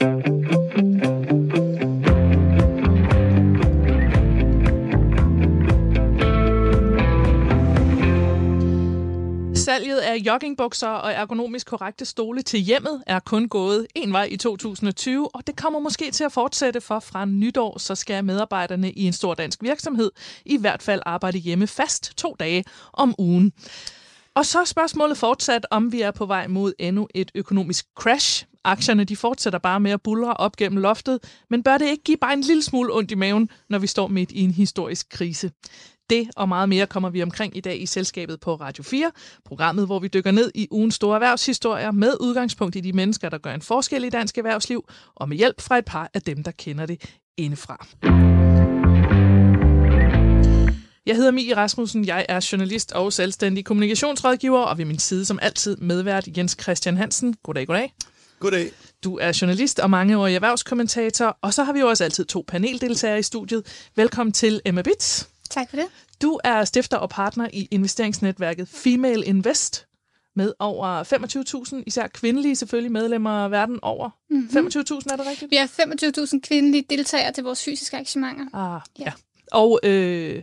[0.00, 0.08] Salget
[9.98, 15.34] af joggingbukser og ergonomisk korrekte stole til hjemmet er kun gået en vej i 2020,
[15.34, 19.12] og det kommer måske til at fortsætte, for fra nytår så skal medarbejderne i en
[19.12, 20.10] stor dansk virksomhed
[20.44, 23.52] i hvert fald arbejde hjemme fast to dage om ugen.
[24.34, 28.49] Og så er spørgsmålet fortsat, om vi er på vej mod endnu et økonomisk crash.
[28.64, 31.18] Aktierne de fortsætter bare med at bulre op gennem loftet,
[31.50, 34.06] men bør det ikke give bare en lille smule ondt i maven, når vi står
[34.08, 35.50] midt i en historisk krise?
[36.10, 39.10] Det og meget mere kommer vi omkring i dag i Selskabet på Radio 4,
[39.44, 43.38] programmet, hvor vi dykker ned i ugens store erhvervshistorier med udgangspunkt i de mennesker, der
[43.38, 44.84] gør en forskel i dansk erhvervsliv,
[45.16, 47.86] og med hjælp fra et par af dem, der kender det indefra.
[51.06, 55.38] Jeg hedder Mie Rasmussen, jeg er journalist og selvstændig kommunikationsrådgiver, og ved min side som
[55.42, 57.34] altid medvært Jens Christian Hansen.
[57.42, 57.92] Goddag, goddag.
[58.40, 58.72] Goddag.
[59.04, 63.18] Du er journalist og mangeårig erhvervskommentator, og så har vi jo også altid to paneldeltagere
[63.18, 63.90] i studiet.
[63.96, 65.28] Velkommen til Emma Bits.
[65.50, 65.86] Tak for det.
[66.22, 69.86] Du er stifter og partner i investeringsnetværket Female Invest
[70.36, 71.04] med over
[71.74, 74.10] 25.000, især kvindelige selvfølgelig medlemmer verden over.
[74.30, 74.66] Mm-hmm.
[74.66, 75.50] 25.000, er det rigtigt?
[75.50, 78.46] Vi har 25.000 kvindelige deltagere til vores fysiske arrangementer.
[78.54, 79.04] Ah, ja.
[79.04, 79.12] ja.
[79.52, 80.42] Og øh,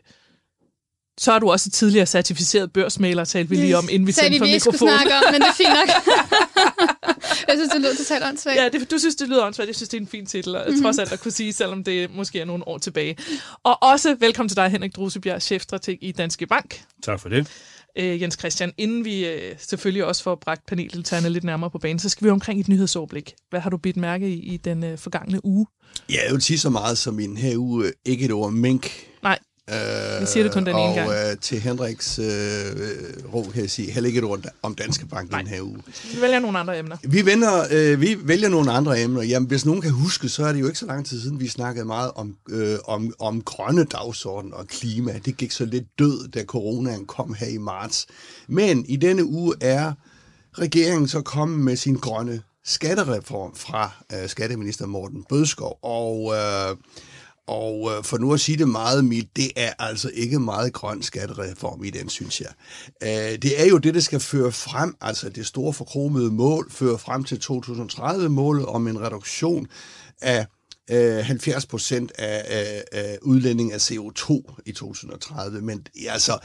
[1.18, 4.46] så er du også tidligere certificeret børsmaler, talte vi lige om, inden vi tændte for
[4.46, 4.94] vi mikrofonen.
[4.94, 5.90] snakke om, men det er fint nok.
[7.48, 8.58] jeg synes, det lyder totalt åndssvagt.
[8.58, 9.68] Ja, det, du synes, det lyder åndssvagt.
[9.68, 10.84] Jeg synes, det er en fin titel, og mm-hmm.
[10.84, 13.18] trods alt at kunne sige, selvom det måske er nogle år tilbage.
[13.64, 16.82] Og også velkommen til dig, Henrik Drusebjerg, chefstrateg i Danske Bank.
[17.04, 17.48] Tak for det.
[18.00, 22.00] Øh, Jens Christian, inden vi øh, selvfølgelig også får bragt paneldeltagerne lidt nærmere på banen,
[22.00, 23.34] så skal vi omkring et nyhedsoverblik.
[23.50, 25.66] Hvad har du bidt mærke i i den øh, forgangne uge?
[26.10, 28.52] Ja, jeg vil sige så meget som i den her uge, øh, ikke et ord
[28.52, 29.08] mink.
[29.24, 29.40] Nej,
[30.20, 31.10] vi siger det kun den ene gang.
[31.10, 32.26] Og øh, til Henriks øh,
[33.34, 35.42] ro kan jeg sige, heller ikke et ord om Danske Bank Nej.
[35.42, 35.78] den her uge.
[36.16, 36.98] Vi vælger nogle andre emner.
[37.04, 39.22] Vi, vender, øh, vi vælger nogle andre emner.
[39.22, 41.48] Jamen, hvis nogen kan huske, så er det jo ikke så lang tid siden, vi
[41.48, 45.20] snakkede meget om, øh, om, om grønne dagsorden og klima.
[45.26, 48.08] Det gik så lidt død, da coronaen kom her i marts.
[48.48, 49.94] Men i denne uge er
[50.60, 55.80] regeringen så kommet med sin grønne skattereform fra øh, skatteminister Morten Bødskov.
[55.82, 56.34] Og...
[56.36, 56.76] Øh,
[57.48, 61.02] og øh, for nu at sige det meget mildt, det er altså ikke meget grøn
[61.02, 62.50] skattereform i den, synes jeg.
[63.04, 66.98] Øh, det er jo det, der skal føre frem, altså det store forkromede mål, føre
[66.98, 69.68] frem til 2030-målet om en reduktion
[70.22, 70.46] af
[70.92, 75.62] øh, 70 procent af, af, af udlænding af CO2 i 2030.
[75.62, 76.38] Men altså,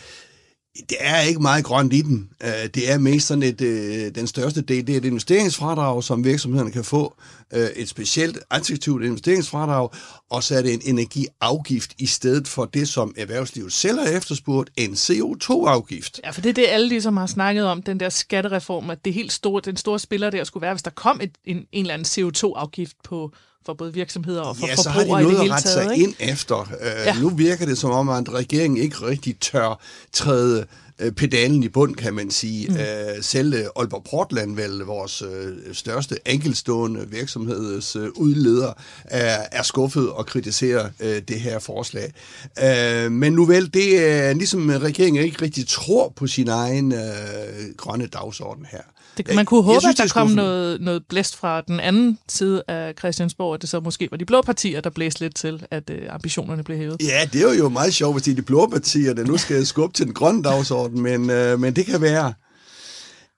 [0.76, 2.30] det er ikke meget grønt i den.
[2.42, 6.24] Øh, det er mest sådan et, øh, den største del, det er et investeringsfradrag, som
[6.24, 7.14] virksomhederne kan få.
[7.52, 9.88] Øh, et specielt attraktivt investeringsfradrag,
[10.30, 14.70] og så er det en energiafgift i stedet for det, som erhvervslivet selv har efterspurgt,
[14.76, 16.20] en CO2-afgift.
[16.24, 19.14] Ja, for det er det, alle ligesom har snakket om, den der skattereform, at det
[19.14, 21.94] helt store, den store spiller der skulle være, hvis der kom et, en, en eller
[21.94, 23.32] anden CO2-afgift på,
[23.66, 25.62] for både virksomheder og for ja, forbrugere i det hele taget.
[25.62, 26.56] Så har de noget at rette sig ind efter.
[26.56, 27.14] Uh, ja.
[27.20, 29.80] Nu virker det som om, at regeringen ikke rigtig tør
[30.12, 30.66] træde
[30.98, 32.68] øh, pedalen i bund, kan man sige.
[32.68, 32.74] Mm.
[32.74, 32.80] Uh,
[33.20, 35.28] selv Aalborg Portland, vel vores uh,
[35.72, 38.72] største enkelstående virksomheds uh, udleder,
[39.04, 42.12] er, er skuffet og kritiserer uh, det her forslag.
[42.62, 46.98] Uh, men nu vel, det er ligesom regeringen ikke rigtig tror på sin egen uh,
[47.76, 48.82] grønne dagsorden her.
[49.16, 52.62] Det, man kunne håbe, synes, at der kom noget, noget blæst fra den anden side
[52.68, 55.90] af Christiansborg, at det så måske var de blå partier, der blæste lidt til, at
[55.90, 56.96] øh, ambitionerne blev hævet.
[57.00, 59.94] Ja, det er jo meget sjovt, hvis er de blå partier, der nu skal skubbe
[59.94, 62.32] til den grønne dagsorden, men, øh, men det kan være.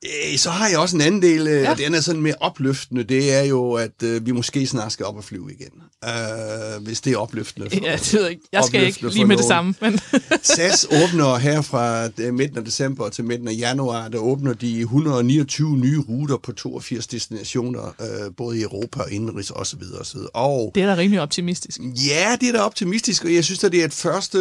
[0.05, 1.75] Øh, så har jeg også en anden del, øh, ja.
[1.75, 5.17] den er sådan mere opløftende, det er jo, at øh, vi måske snart skal op
[5.17, 5.71] og flyve igen.
[6.07, 7.71] Uh, hvis det er opløftende.
[7.71, 8.43] For, ja, det ved jeg ikke.
[8.53, 9.75] Jeg skal ikke lige med det samme.
[9.81, 10.01] Men
[10.43, 15.77] SAS åbner her fra midten af december til midten af januar, der åbner de 129
[15.77, 19.83] nye ruter på 82 destinationer, uh, både i Europa og indenrigs osv.
[20.01, 20.19] osv.
[20.35, 21.81] Og, det er da rimelig optimistisk.
[22.09, 24.39] Ja, det er da optimistisk, og jeg synes, at det er et første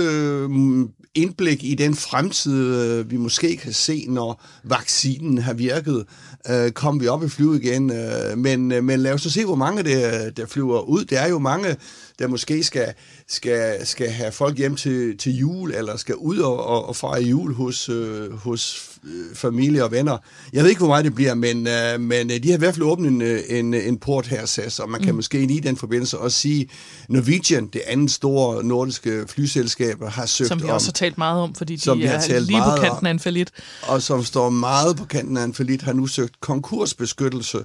[0.50, 6.06] mm, indblik i den fremtid, vi måske kan se, når vaccinen har virket,
[6.50, 7.92] øh, kom vi op i flyve igen.
[7.92, 11.06] Øh, men, øh, men lad os så se, hvor mange der, der flyver ud.
[11.06, 11.76] Det er jo mange,
[12.20, 12.94] der måske skal,
[13.28, 17.24] skal, skal have folk hjem til, til jul, eller skal ud og, og, og fejre
[17.24, 20.18] jul hos, øh, hos øh, familie og venner.
[20.54, 22.74] Jeg ved ikke, hvor meget det bliver, men, øh, men øh, de har i hvert
[22.74, 25.16] fald åbnet en, øh, en, en port her, SAS, og man kan mm.
[25.16, 26.70] måske i den forbindelse også sige,
[27.10, 31.42] Norwegian, det andet store nordiske flyselskab, har søgt Som vi om, også har talt meget
[31.42, 33.52] om, fordi de er lige på kanten af en falit.
[33.82, 37.60] Og som står meget på kanten af en falit, har nu søgt konkursbeskyttelse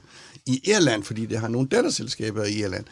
[0.49, 2.85] i Irland, fordi det har nogle datterselskaber i Irland,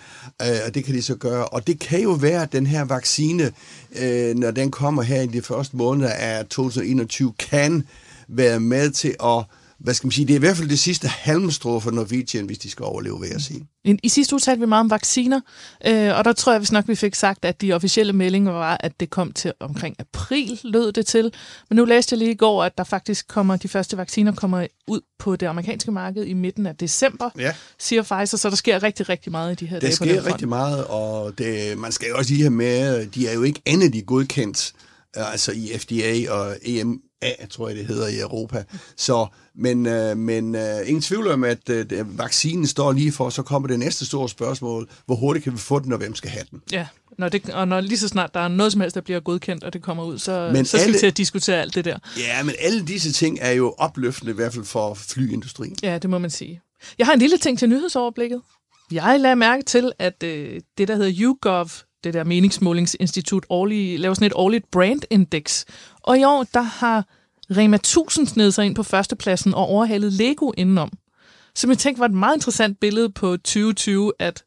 [0.42, 1.44] øh, og det kan de så gøre.
[1.44, 3.52] Og det kan jo være, at den her vaccine,
[3.98, 7.84] øh, når den kommer her i de første måneder af 2021, kan
[8.28, 9.44] være med til at
[9.78, 12.58] hvad skal man sige, det er i hvert fald det sidste halmstrå for Norwegian, hvis
[12.58, 13.66] de skal overleve, vil jeg sige.
[13.84, 15.40] I, I sidste uge talte vi meget om vacciner,
[15.86, 18.76] øh, og der tror jeg, hvis nok vi fik sagt, at de officielle meldinger var,
[18.80, 21.32] at det kom til omkring april, lød det til.
[21.70, 24.66] Men nu læste jeg lige i går, at der faktisk kommer, de første vacciner kommer
[24.88, 27.52] ud på det amerikanske marked i midten af december, Ja.
[27.78, 30.26] siger Pfizer, så der sker rigtig, rigtig meget i de her Der dage den sker
[30.26, 33.62] rigtig meget, og det, man skal jo også lige have med, de er jo ikke
[33.66, 34.72] andet godkendt,
[35.16, 36.56] øh, altså i FDA og
[37.22, 38.64] EMA, tror jeg det hedder i Europa.
[38.96, 43.42] Så, men, øh, men øh, ingen tvivl om, at øh, vaccinen står lige for, så
[43.42, 46.44] kommer det næste store spørgsmål, hvor hurtigt kan vi få den, og hvem skal have
[46.50, 46.60] den?
[46.72, 46.86] Ja,
[47.18, 49.64] når det, og når lige så snart der er noget som helst, der bliver godkendt,
[49.64, 51.84] og det kommer ud, så, Men så skal vi alle- til at diskutere alt det
[51.84, 51.98] der.
[52.18, 55.76] Ja, men alle disse ting er jo opløftende, i hvert fald for flyindustrien.
[55.82, 56.60] Ja, det må man sige.
[56.98, 58.40] Jeg har en lille ting til nyhedsoverblikket.
[58.92, 61.68] Jeg lagde mærke til, at øh, det, der hedder YouGov,
[62.04, 65.64] det der meningsmålingsinstitut, årlig, laver sådan et årligt brandindex.
[66.06, 67.04] Og i år, der har
[67.50, 70.90] Rema 1000 snedet sig ind på førstepladsen og overhalet Lego indenom.
[71.54, 74.44] Så jeg tænkte, var et meget interessant billede på 2020, at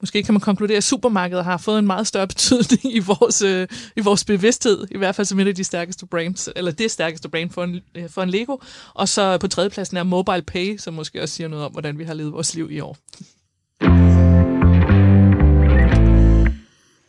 [0.00, 3.68] måske kan man konkludere, at supermarkedet har fået en meget større betydning i vores, øh,
[3.96, 7.28] i vores bevidsthed, i hvert fald som et af de stærkeste brands, eller det stærkeste
[7.28, 8.56] brand for en, øh, for en Lego.
[8.94, 12.04] Og så på tredjepladsen er Mobile Pay, som måske også siger noget om, hvordan vi
[12.04, 12.96] har levet vores liv i år.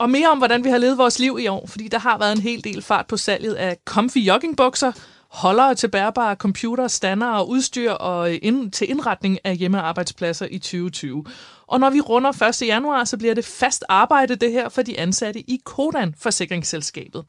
[0.02, 2.32] Og mere om, hvordan vi har levet vores liv i år, fordi der har været
[2.32, 4.92] en hel del fart på salget af comfy joggingbukser,
[5.30, 11.26] holdere til bærbare computer, stander og udstyr og ind, til indretning af hjemmearbejdspladser i 2020.
[11.68, 12.68] Og når vi runder 1.
[12.68, 17.26] januar, så bliver det fast arbejde det her for de ansatte i Kodan forsikringsselskabet.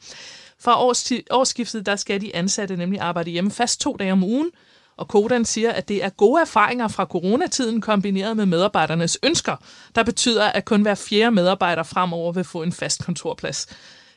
[0.60, 4.50] Fra års, årsskiftet, der skal de ansatte nemlig arbejde hjemme fast to dage om ugen,
[5.02, 9.56] og Kodan siger, at det er gode erfaringer fra coronatiden kombineret med medarbejdernes ønsker,
[9.94, 13.66] der betyder, at kun hver fjerde medarbejder fremover vil få en fast kontorplads.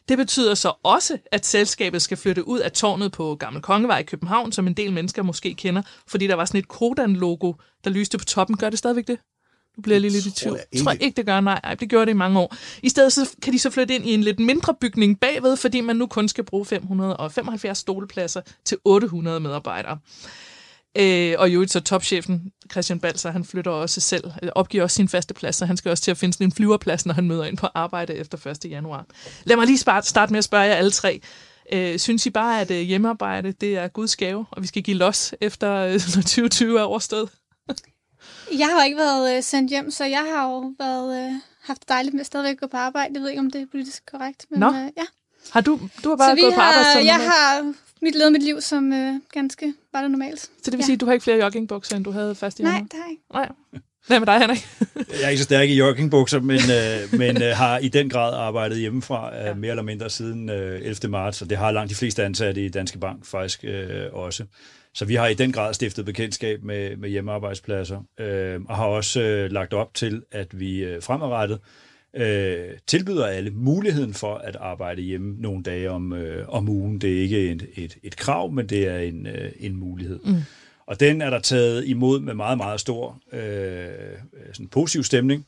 [0.10, 4.04] Det betyder så også, at selskabet skal flytte ud af tårnet på Gammel Kongevej i
[4.04, 7.54] København, som en del mennesker måske kender, fordi der var sådan et Kodan-logo,
[7.84, 8.58] der lyste på toppen.
[8.58, 9.20] Gør det stadigvæk det?
[9.78, 10.60] Nu bliver jeg lige lidt i tvivl.
[10.74, 11.06] jeg tror ikke.
[11.06, 11.40] ikke, det gør.
[11.40, 12.56] Nej, ej, det gjorde det i mange år.
[12.84, 15.82] I stedet så kan de så flytte ind i en lidt mindre bygning bagved, fordi
[15.82, 19.98] man nu kun skal bruge 575 stolepladser til 800 medarbejdere.
[20.96, 25.10] Øh, og jo, så topchefen Christian Balser, han flytter også selv, øh, opgiver også sin
[25.10, 27.46] faste plads, så han skal også til at finde sådan en flyverplads, når han møder
[27.46, 28.66] ind på arbejde efter 1.
[28.72, 29.06] januar.
[29.44, 31.22] Lad mig lige starte med at spørge jer alle tre.
[31.74, 34.98] Øh, synes I bare, at øh, hjemmearbejde, det er Guds gave, og vi skal give
[34.98, 37.30] los efter øh, når 2020 er overstået?
[38.60, 41.34] Jeg har jo ikke været øh, sendt hjem, så jeg har jo været, øh,
[41.64, 43.14] haft det dejligt med at stadigvæk gå på arbejde.
[43.14, 44.46] Jeg ved ikke, om det er politisk korrekt.
[44.52, 44.68] Men, Nå.
[44.68, 45.06] Øh, ja.
[45.52, 48.32] Har du, du har bare så gået på arbejde har, som jeg har mit levet
[48.32, 50.40] mit liv som øh, ganske bare det normalt.
[50.40, 50.86] Så det vil ja.
[50.86, 53.04] sige, at du har ikke flere joggingbukser, end du havde fast i Nej, det har
[53.04, 53.24] jeg ikke.
[53.34, 53.50] Nej.
[54.08, 54.68] Hvad med dig, Henrik?
[54.96, 58.34] Jeg er ikke så stærk i joggingbukser, men, øh, men øh, har i den grad
[58.34, 61.12] arbejdet hjemmefra, øh, mere eller mindre siden øh, 11.
[61.12, 64.46] marts, og det har langt de fleste ansatte i Danske Bank faktisk øh, også.
[64.94, 69.22] Så vi har i den grad stiftet bekendtskab med, med hjemmearbejdspladser, øh, og har også
[69.22, 71.60] øh, lagt op til, at vi øh, fremadrettet
[72.16, 77.02] øh, tilbyder alle muligheden for at arbejde hjemme nogle dage om, øh, om ugen.
[77.02, 80.20] Det er ikke et, et, et krav, men det er en, øh, en mulighed.
[80.26, 80.36] Mm.
[80.88, 84.18] Og den er der taget imod med meget, meget stor øh,
[84.54, 85.46] sådan positiv stemning,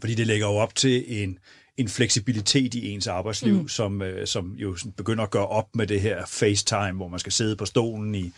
[0.00, 1.38] fordi det lægger jo op til en,
[1.76, 3.68] en fleksibilitet i ens arbejdsliv, mm.
[3.68, 7.20] som, øh, som jo sådan begynder at gøre op med det her FaceTime, hvor man
[7.20, 8.32] skal sidde på stolen i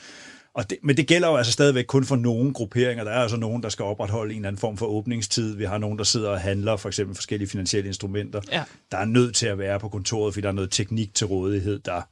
[0.55, 3.05] og det, men det gælder jo altså stadigvæk kun for nogle grupperinger.
[3.05, 5.57] Der er altså nogen, der skal opretholde en eller anden form for åbningstid.
[5.57, 8.41] Vi har nogen, der sidder og handler for eksempel forskellige finansielle instrumenter.
[8.53, 8.65] Ja.
[8.91, 11.79] Der er nødt til at være på kontoret, fordi der er noget teknik til rådighed,
[11.79, 12.03] der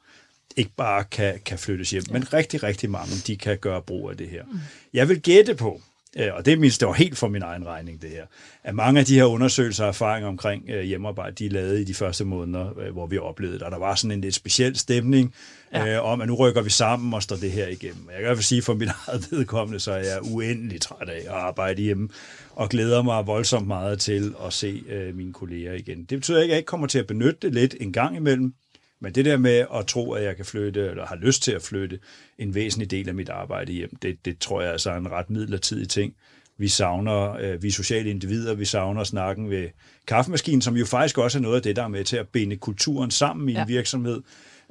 [0.57, 2.03] ikke bare kan, kan flyttes hjem.
[2.09, 2.13] Ja.
[2.13, 4.45] Men rigtig, rigtig mange, de kan gøre brug af det her.
[4.45, 4.59] Mm.
[4.95, 5.81] Jeg vil gætte på,
[6.17, 8.27] øh, og det er mindst, det var helt for min egen regning, det her,
[8.65, 11.85] at mange af de her undersøgelser og erfaringer omkring øh, hjemmearbejde, de er lavet i
[11.85, 13.63] de første måneder, øh, hvor vi oplevede det.
[13.63, 15.35] Og der var sådan en lidt speciel stemning
[15.73, 15.95] ja.
[15.97, 18.05] øh, om, at nu rykker vi sammen og står det her igennem.
[18.07, 21.09] Jeg kan i hvert fald sige, for mit eget vedkommende, så er jeg uendelig træt
[21.09, 22.09] af at arbejde hjemme,
[22.51, 25.99] og glæder mig voldsomt meget til at se øh, mine kolleger igen.
[26.05, 28.55] Det betyder ikke, at jeg ikke kommer til at benytte det lidt en gang imellem,
[29.01, 31.63] men det der med at tro, at jeg kan flytte, eller har lyst til at
[31.63, 31.99] flytte
[32.39, 35.31] en væsentlig del af mit arbejde hjem, det, det tror jeg altså er en ret
[35.31, 36.15] midlertidig ting.
[36.59, 39.69] Vi savner, øh, vi er sociale individer, vi savner snakken ved
[40.07, 42.57] kaffemaskinen, som jo faktisk også er noget af det, der er med til at binde
[42.57, 43.65] kulturen sammen i en Ja.
[43.65, 44.23] virksomhed.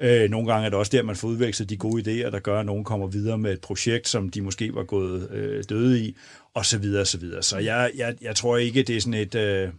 [0.02, 2.60] Øh, nogle gange er det også der, man får udvekslet de gode idéer, der gør,
[2.60, 6.18] at nogen kommer videre med et projekt, som de måske var gået øh, døde i,
[6.54, 7.44] og så videre, og så videre.
[7.44, 9.36] Så jeg, jeg, jeg tror ikke, det er sådan et...
[9.36, 9.70] Øh,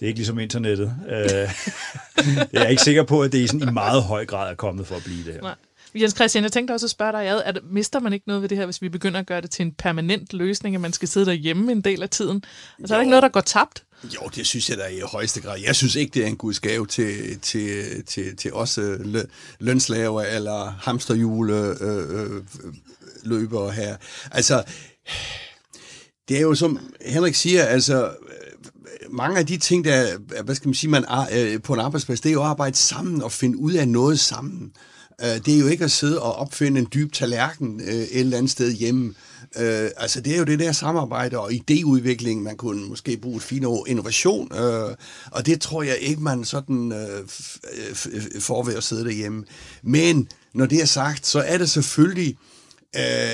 [0.00, 0.94] det er ikke ligesom internettet.
[1.08, 1.18] Øh,
[2.52, 4.86] jeg er ikke sikker på, at det er sådan i meget høj grad er kommet
[4.86, 5.42] for at blive det her.
[5.42, 5.54] Nej.
[6.00, 8.48] Jens Christian, jeg tænkte også at spørge dig, ad, at mister man ikke noget ved
[8.48, 11.08] det her, hvis vi begynder at gøre det til en permanent løsning, at man skal
[11.08, 12.44] sidde derhjemme en del af tiden?
[12.78, 13.82] Altså, er der ikke noget, der går tabt?
[14.04, 15.58] Jo, det synes jeg da i højeste grad.
[15.66, 19.26] Jeg synes ikke, det er en guds gave til, til, til, til os øh, lø-
[19.60, 22.42] lønslaver eller hamsterhjule øh, øh,
[23.22, 23.96] løbere her.
[24.30, 24.64] Altså,
[26.28, 28.10] det er jo som Henrik siger, altså
[29.10, 32.28] mange af de ting, der hvad skal man sige, man er, på en arbejdsplads, det
[32.28, 34.72] er jo at arbejde sammen og finde ud af noget sammen.
[35.22, 38.36] Øh, det er jo ikke at sidde og opfinde en dyb tallerken øh, et eller
[38.36, 39.14] andet sted hjemme.
[39.58, 43.42] Øh, altså det er jo det der samarbejde og idéudvikling, man kunne måske bruge et
[43.42, 44.94] fint ord, innovation, øh,
[45.30, 47.28] og det tror jeg ikke, man sådan øh,
[48.40, 49.44] får ved at sidde derhjemme.
[49.82, 52.55] Men når det er sagt, så er det selvfølgelig øh,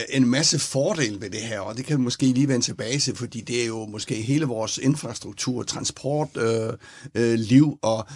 [0.08, 3.16] en masse fordele ved det her, og det kan vi måske lige vende tilbage til,
[3.16, 6.72] fordi det er jo måske hele vores infrastruktur, transport, øh,
[7.14, 8.06] øh, liv, og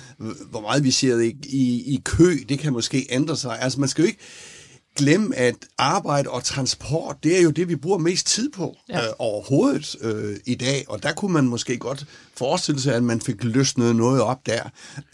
[0.51, 3.61] hvor meget vi ser i, i, i kø, det kan måske ændre sig.
[3.61, 4.21] Altså man skal jo ikke
[4.97, 9.07] glemme, at arbejde og transport, det er jo det, vi bruger mest tid på ja.
[9.07, 10.85] øh, overhovedet øh, i dag.
[10.89, 12.07] Og der kunne man måske godt
[12.39, 14.63] forestille sig, at man fik løsnet noget op der.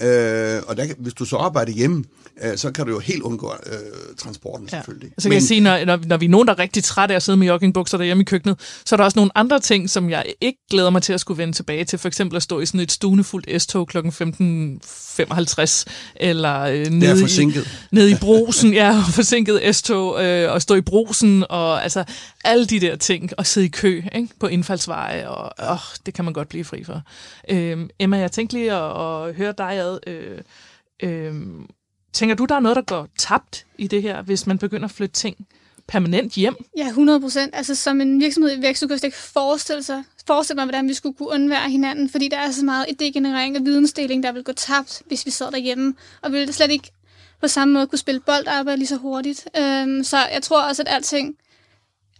[0.02, 2.04] Øh, og der, hvis du så arbejder hjemme,
[2.42, 3.72] øh, så kan du jo helt undgå øh,
[4.18, 4.76] transporten ja.
[4.76, 5.10] selvfølgelig.
[5.18, 7.14] Så kan Men, jeg sige, når, når, når vi er nogen, der er rigtig trætte
[7.14, 9.90] af at sidde med joggingbukser derhjemme i køkkenet, så er der også nogle andre ting,
[9.90, 11.98] som jeg ikke glæder mig til at skulle vende tilbage til.
[11.98, 13.98] For eksempel at stå i sådan et stunefuldt S-tog kl.
[13.98, 15.84] 15.55,
[16.16, 17.26] eller øh, nede.
[17.42, 17.48] I,
[17.90, 22.04] nede i brosen, ja, forsinket S-tog, øh, og stå i brosen, og altså
[22.44, 26.24] alle de der ting, og sidde i kø ikke, på indfaldsveje, og åh, det kan
[26.24, 27.02] man godt blive fri for.
[27.48, 29.98] Øh, Emma, jeg tænkte lige at, at høre dig ad.
[30.06, 30.38] Øh,
[31.02, 31.34] øh,
[32.12, 34.90] tænker du, der er noget, der går tabt i det her, hvis man begynder at
[34.90, 35.36] flytte ting
[35.88, 36.56] permanent hjem?
[36.76, 37.54] Ja, 100 procent.
[37.54, 40.88] Altså som en virksomhed i vækst, så kunne jeg ikke forestille, sig, forestille mig, hvordan
[40.88, 44.44] vi skulle kunne undvære hinanden, fordi der er så meget idégenerering og vidensdeling, der vil
[44.44, 46.90] gå tabt, hvis vi sad derhjemme, og ville det slet ikke
[47.40, 49.48] på samme måde kunne spille bold og arbejde lige så hurtigt.
[49.58, 51.36] Øhm, så jeg tror også, at alting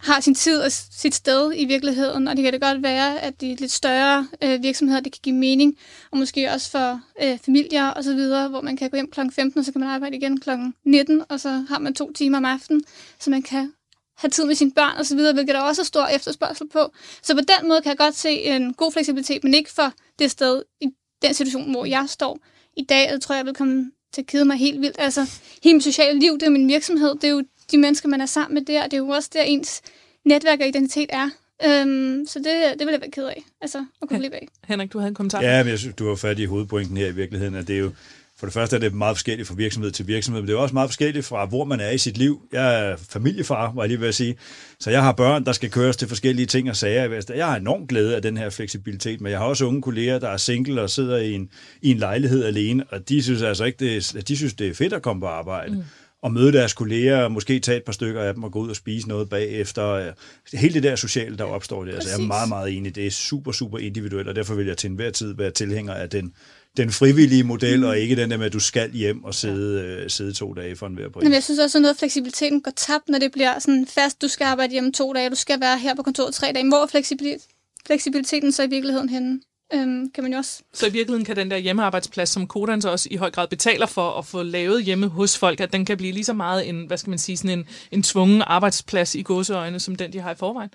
[0.02, 3.40] har sin tid og sit sted i virkeligheden, og det kan det godt være, at
[3.40, 5.78] de lidt større øh, virksomheder, det kan give mening,
[6.10, 9.20] og måske også for øh, familier og så videre, hvor man kan gå hjem kl.
[9.32, 10.50] 15, og så kan man arbejde igen kl.
[10.84, 12.82] 19, og så har man to timer om aftenen,
[13.18, 13.72] så man kan
[14.16, 16.92] have tid med sine børn og så videre, hvilket der også er stor efterspørgsel på.
[17.22, 20.30] Så på den måde kan jeg godt se en god fleksibilitet, men ikke for det
[20.30, 20.86] sted i
[21.22, 22.38] den situation, hvor jeg står
[22.76, 23.10] i dag.
[23.10, 24.96] Jeg tror, jeg vil komme til at kede mig helt vildt.
[24.98, 25.30] Altså,
[25.62, 28.26] hele mit sociale liv, det er min virksomhed, det er jo de mennesker, man er
[28.26, 28.84] sammen med der.
[28.84, 29.82] Det er jo også der, ens
[30.24, 31.30] netværk og identitet er.
[31.66, 34.48] Øhm, så det, det vil jeg være ked af, altså at kunne blive af.
[34.64, 35.42] Henrik, du havde en kommentar?
[35.42, 37.80] Ja, men jeg synes, du har fat i hovedpointen her i virkeligheden, at det er
[37.80, 37.90] jo,
[38.38, 40.74] for det første er det meget forskelligt fra virksomhed til virksomhed, men det er også
[40.74, 42.42] meget forskelligt fra, hvor man er i sit liv.
[42.52, 44.36] Jeg er familiefar, var jeg lige ved at sige,
[44.80, 47.22] så jeg har børn, der skal køres til forskellige ting og sager.
[47.34, 50.28] Jeg har enormt glæde af den her fleksibilitet, men jeg har også unge kolleger, der
[50.28, 51.50] er single og sidder i en,
[51.82, 54.92] i en lejlighed alene, og de synes altså ikke, det, de synes, det er fedt
[54.92, 55.72] at komme på arbejde.
[55.72, 55.84] Mm
[56.22, 58.70] og møde deres kolleger, og måske tage et par stykker af dem og gå ud
[58.70, 60.12] og spise noget bagefter.
[60.52, 61.94] Hele det der sociale, der opstår der.
[61.94, 62.94] Altså, jeg er meget, meget enig.
[62.94, 66.10] Det er super, super individuelt, og derfor vil jeg til enhver tid være tilhænger af
[66.10, 66.32] den,
[66.76, 67.84] den frivillige model, mm.
[67.84, 70.76] og ikke den der med, at du skal hjem og sidde, øh, sidde to dage
[70.76, 71.24] for en hver pris.
[71.24, 74.22] Men jeg synes også, at noget af fleksibiliteten går tabt, når det bliver sådan fast,
[74.22, 76.68] du skal arbejde hjemme to dage, du skal være her på kontoret tre dage.
[76.68, 77.40] Hvor er
[77.86, 79.40] fleksibiliteten så i virkeligheden henne?
[79.74, 80.62] Øhm, kan man jo også.
[80.72, 84.18] Så i virkeligheden kan den der hjemmearbejdsplads, som Kodans også i høj grad betaler for
[84.18, 86.96] at få lavet hjemme hos folk, at den kan blive lige så meget en, hvad
[86.96, 90.34] skal man sige, sådan en, en tvungen arbejdsplads i gåseøjne, som den, de har i
[90.34, 90.70] forvejen.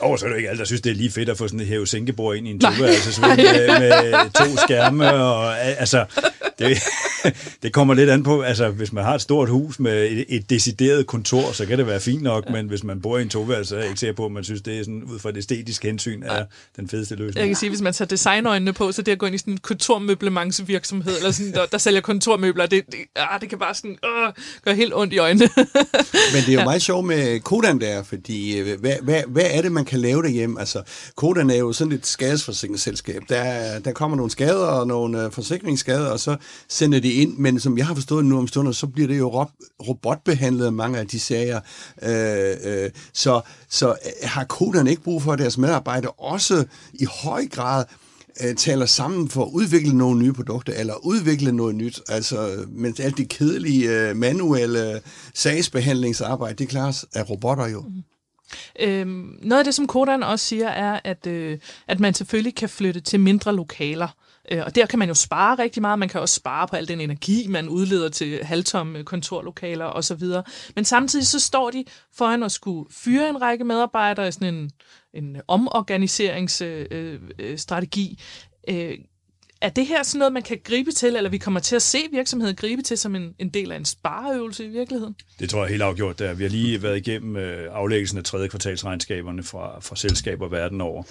[0.00, 1.48] Og oh, så er det ikke alt, der synes, det er lige fedt at få
[1.48, 6.04] sådan et hæve sænkebord ind i en tube, altså med, med to skærme, og altså,
[6.58, 6.78] det,
[7.62, 10.50] det kommer lidt an på, altså hvis man har et stort hus med et, et
[10.50, 12.52] decideret kontor, så kan det være fint nok, ja.
[12.52, 14.44] men hvis man bor i en toværelse, så er jeg ikke sikker på, at man
[14.44, 16.44] synes, det er sådan, ud fra det æstetiske hensyn, er
[16.76, 17.38] den fedeste løsning.
[17.38, 19.52] Jeg kan sige, hvis man tager designøjnene på, så det at gå ind i sådan
[19.52, 23.98] en kontormøblementsvirksomhed, eller sådan, der, der sælger kontormøbler, det, det, ah, det kan bare sådan,
[24.04, 24.32] øh,
[24.64, 25.48] gøre helt ondt i øjnene.
[26.32, 26.64] men det er jo ja.
[26.64, 30.22] meget sjovt med Kodan der, fordi øh, hvad, hvad, hvad er det, man kan lave
[30.22, 30.60] derhjemme?
[30.60, 30.82] Altså,
[31.16, 33.22] Kodan er jo sådan et skadesforsikringsselskab.
[33.28, 36.36] Der, der kommer nogle skader og nogle øh, forsikringsskader, og så
[36.68, 39.46] sender de ind, men som jeg har forstået nu om stunder, så bliver det jo
[39.88, 41.60] robotbehandlet mange af de sager.
[42.02, 46.64] Øh, øh, så, så øh, har Kodan ikke brug for, at deres medarbejdere også
[46.94, 47.84] i høj grad
[48.44, 52.00] øh, taler sammen for at udvikle nogle nye produkter, eller udvikle noget nyt.
[52.08, 55.00] Altså, mens alt det kedelige øh, manuelle
[55.34, 57.80] sagsbehandlingsarbejde, det klares af robotter jo.
[57.80, 58.02] Mm.
[58.80, 62.68] Øhm, noget af det, som Kodan også siger, er, at, øh, at man selvfølgelig kan
[62.68, 64.08] flytte til mindre lokaler.
[64.52, 65.98] Øh, og der kan man jo spare rigtig meget.
[65.98, 70.22] Man kan også spare på al den energi, man udleder til halvtomme kontorlokaler osv.
[70.74, 74.70] Men samtidig så står de foran at skulle fyre en række medarbejdere i sådan en,
[75.14, 78.22] en omorganiseringsstrategi.
[78.68, 78.98] Øh, øh, øh
[79.60, 81.98] er det her sådan noget, man kan gribe til, eller vi kommer til at se
[82.12, 85.14] virksomheden gribe til som en, en del af en spareøvelse i virkeligheden?
[85.38, 86.18] Det tror jeg helt afgjort.
[86.18, 86.34] Der.
[86.34, 91.02] Vi har lige været igennem øh, aflæggelsen af tredje kvartalsregnskaberne fra, fra selskaber verden over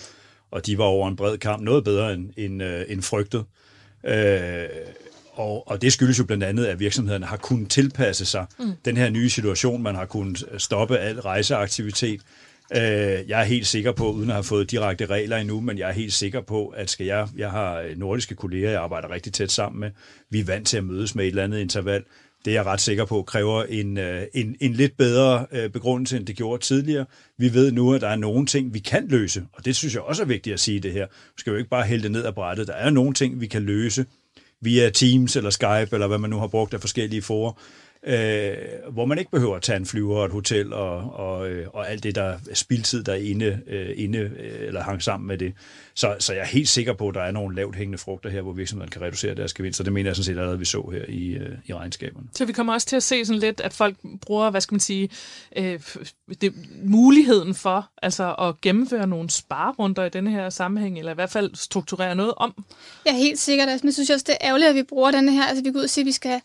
[0.52, 3.46] og de var over en bred kamp noget bedre end, end, øh, end frygtet.
[4.06, 4.66] Øh,
[5.34, 8.72] og, og det skyldes jo blandt andet, at virksomhederne har kunnet tilpasse sig mm.
[8.86, 9.84] den her nye situation.
[9.84, 12.22] Man har kunnet stoppe al rejseaktivitet.
[12.76, 15.90] Øh, jeg er helt sikker på, uden at have fået direkte regler endnu, men jeg
[15.90, 19.34] er helt sikker på, at skal jeg, jeg har øh, nordiske kolleger, jeg arbejder rigtig
[19.34, 19.92] tæt sammen med,
[20.30, 22.04] vi er vant til at mødes med et eller andet interval.
[22.46, 26.18] Det er jeg ret sikker på kræver en, øh, en, en lidt bedre øh, begrundelse,
[26.18, 27.06] end det gjorde tidligere.
[27.38, 30.02] Vi ved nu, at der er nogle ting, vi kan løse, og det synes jeg
[30.02, 31.06] også er vigtigt at sige det her.
[31.12, 32.68] Vi skal jo ikke bare hælde det ned af brættet.
[32.68, 34.06] Der er nogle ting, vi kan løse
[34.62, 37.62] via Teams eller Skype, eller hvad man nu har brugt af forskellige forer,
[38.08, 38.58] øh,
[38.92, 41.92] hvor man ikke behøver at tage en flyver og et hotel og, og, øh, og
[41.92, 45.38] alt det, der er spildtid, der er inde, øh, inde øh, eller hang sammen med
[45.38, 45.54] det.
[45.96, 48.42] Så, så jeg er helt sikker på, at der er nogle lavt hængende frugter her,
[48.42, 50.90] hvor virksomheden kan reducere deres gevinst, og det mener jeg sådan set allerede, vi så
[50.94, 52.28] her i, øh, i regnskaberne.
[52.34, 54.80] Så vi kommer også til at se sådan lidt, at folk bruger, hvad skal man
[54.80, 55.10] sige,
[55.56, 55.80] øh,
[56.42, 61.30] det, muligheden for altså at gennemføre nogle sparerunder i denne her sammenhæng, eller i hvert
[61.30, 62.64] fald strukturere noget om.
[63.06, 63.70] Ja, helt sikkert.
[63.70, 65.72] Altså, men jeg synes også, det er ærgerligt, at vi bruger denne her, altså vi
[65.72, 66.42] går ud og siger, at vi skal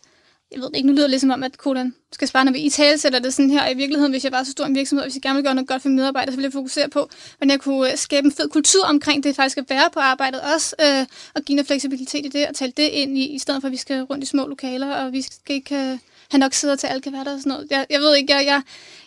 [0.53, 2.69] jeg ved ikke, nu lyder det ligesom om, at koden skal spare, når vi i
[2.69, 3.69] tale sætter det sådan her.
[3.69, 5.55] I virkeligheden, hvis jeg var så stor en virksomhed, og hvis jeg gerne vil gøre
[5.55, 8.31] noget godt for medarbejdere, så ville jeg fokusere på, hvordan jeg kunne øh, skabe en
[8.31, 11.05] fed kultur omkring det, faktisk at være på arbejdet også, øh,
[11.35, 13.71] og give noget fleksibilitet i det, og tale det ind i, i stedet for, at
[13.71, 15.97] vi skal rundt i små lokaler, og vi skal ikke øh,
[16.31, 17.67] have nok sidder til, alle kan være der og sådan noget.
[17.71, 18.61] Jeg, jeg ved ikke, jeg, jeg,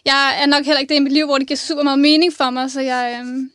[0.04, 2.32] jeg er nok heller ikke det i mit liv, hvor det giver super meget mening
[2.32, 3.20] for mig, så jeg...
[3.24, 3.50] Øh,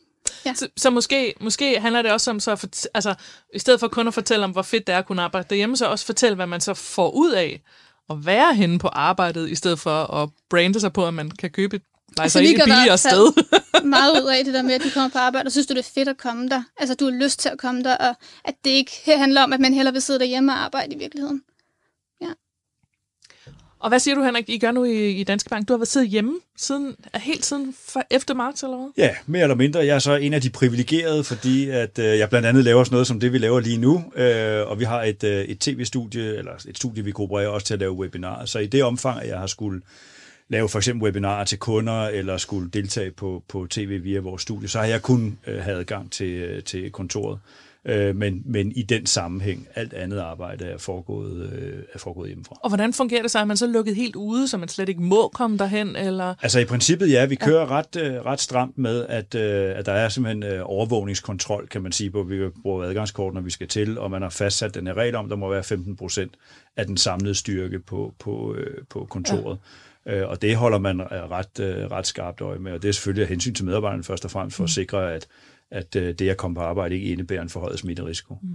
[0.45, 0.53] Ja.
[0.53, 3.13] Så, så måske, måske handler det også om, så at altså,
[3.53, 5.77] i stedet for kun at fortælle om, hvor fedt det er at kunne arbejde derhjemme,
[5.77, 7.61] så også fortælle, hvad man så får ud af
[8.09, 11.49] at være henne på arbejdet, i stedet for at brande sig på, at man kan
[11.49, 11.81] købe et
[12.19, 13.33] altså, ind et billigere sted.
[13.83, 15.79] meget ud af det der med, at du kommer på arbejde, og synes du, det
[15.79, 16.63] er fedt at komme der.
[16.77, 19.59] Altså, du har lyst til at komme der, og at det ikke handler om, at
[19.59, 21.41] man hellere vil sidde derhjemme og arbejde i virkeligheden.
[23.81, 25.67] Og hvad siger du, Henrik, I gør nu i, i Danske Bank?
[25.67, 28.87] Du har været siddet hjemme siden, helt siden for efter marts, eller hvad?
[28.97, 29.79] Ja, mere eller mindre.
[29.79, 32.93] Jeg er så en af de privilegerede, fordi at øh, jeg blandt andet laver sådan
[32.93, 34.03] noget som det, vi laver lige nu.
[34.15, 37.73] Øh, og vi har et, øh, et tv-studie, eller et studie, vi koopererer også til
[37.73, 38.45] at lave webinarer.
[38.45, 39.81] Så i det omfang, at jeg har skulle
[40.49, 44.67] lave for eksempel webinarer til kunder, eller skulle deltage på, på tv via vores studie,
[44.67, 47.39] så har jeg kun øh, have adgang til, øh, til kontoret.
[47.85, 52.55] Øh, men, men i den sammenhæng, alt andet arbejde er foregået, øh, er foregået hjemmefra.
[52.63, 53.39] Og hvordan fungerer det så?
[53.39, 55.95] Er man så lukket helt ude, så man slet ikke må komme derhen?
[55.95, 56.35] Eller?
[56.41, 57.65] Altså i princippet ja, vi kører ja.
[57.65, 61.91] ret, øh, ret stramt med, at, øh, at der er simpelthen øh, overvågningskontrol, kan man
[61.91, 64.93] sige, hvor vi bruger adgangskort, når vi skal til, og man har fastsat den her
[64.93, 66.33] regel om, der må være 15 procent
[66.77, 69.57] af den samlede styrke på, på, øh, på kontoret.
[70.05, 70.15] Ja.
[70.15, 73.23] Øh, og det holder man ret, øh, ret skarpt øje med, og det er selvfølgelig
[73.23, 74.73] af hensyn til medarbejderne først og fremmest for at mm.
[74.73, 75.27] sikre, at
[75.71, 78.37] at øh, det at komme på arbejde ikke indebærer en forhøjet smitterisiko.
[78.41, 78.49] Mm.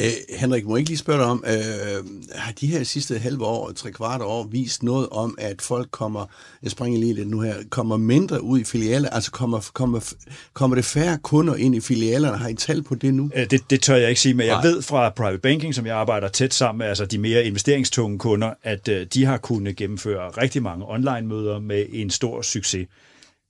[0.00, 3.44] Æh, Henrik, må jeg ikke lige spørge dig om, øh, har de her sidste halve
[3.44, 6.26] år, tre kvart år, vist noget om, at folk kommer,
[6.62, 10.14] jeg springer lige lidt nu her, kommer mindre ud i filialer, altså kommer, kommer,
[10.52, 12.36] kommer det færre kunder ind i filialerne?
[12.36, 13.30] Har I tal på det nu?
[13.34, 14.56] Æh, det, det tør jeg ikke sige, men Nej.
[14.56, 18.18] jeg ved fra private banking, som jeg arbejder tæt sammen med, altså de mere investeringstunge
[18.18, 22.88] kunder, at øh, de har kunnet gennemføre rigtig mange online-møder med en stor succes.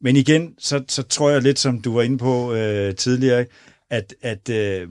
[0.03, 3.47] Men igen, så, så tror jeg lidt, som du var inde på øh, tidligere,
[3.91, 4.89] at, at øh,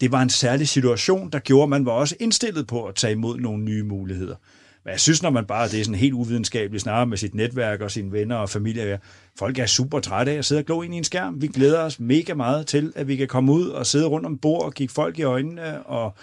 [0.00, 3.12] det var en særlig situation, der gjorde, at man var også indstillet på at tage
[3.12, 4.34] imod nogle nye muligheder.
[4.84, 7.80] Men jeg synes, når man bare det er sådan helt uvidenskabeligt, snarere med sit netværk
[7.80, 8.98] og sine venner og familie,
[9.38, 11.42] folk er super trætte af at sidde og glo ind i en skærm.
[11.42, 14.38] Vi glæder os mega meget til, at vi kan komme ud og sidde rundt om
[14.38, 16.14] bord og kigge folk i øjnene og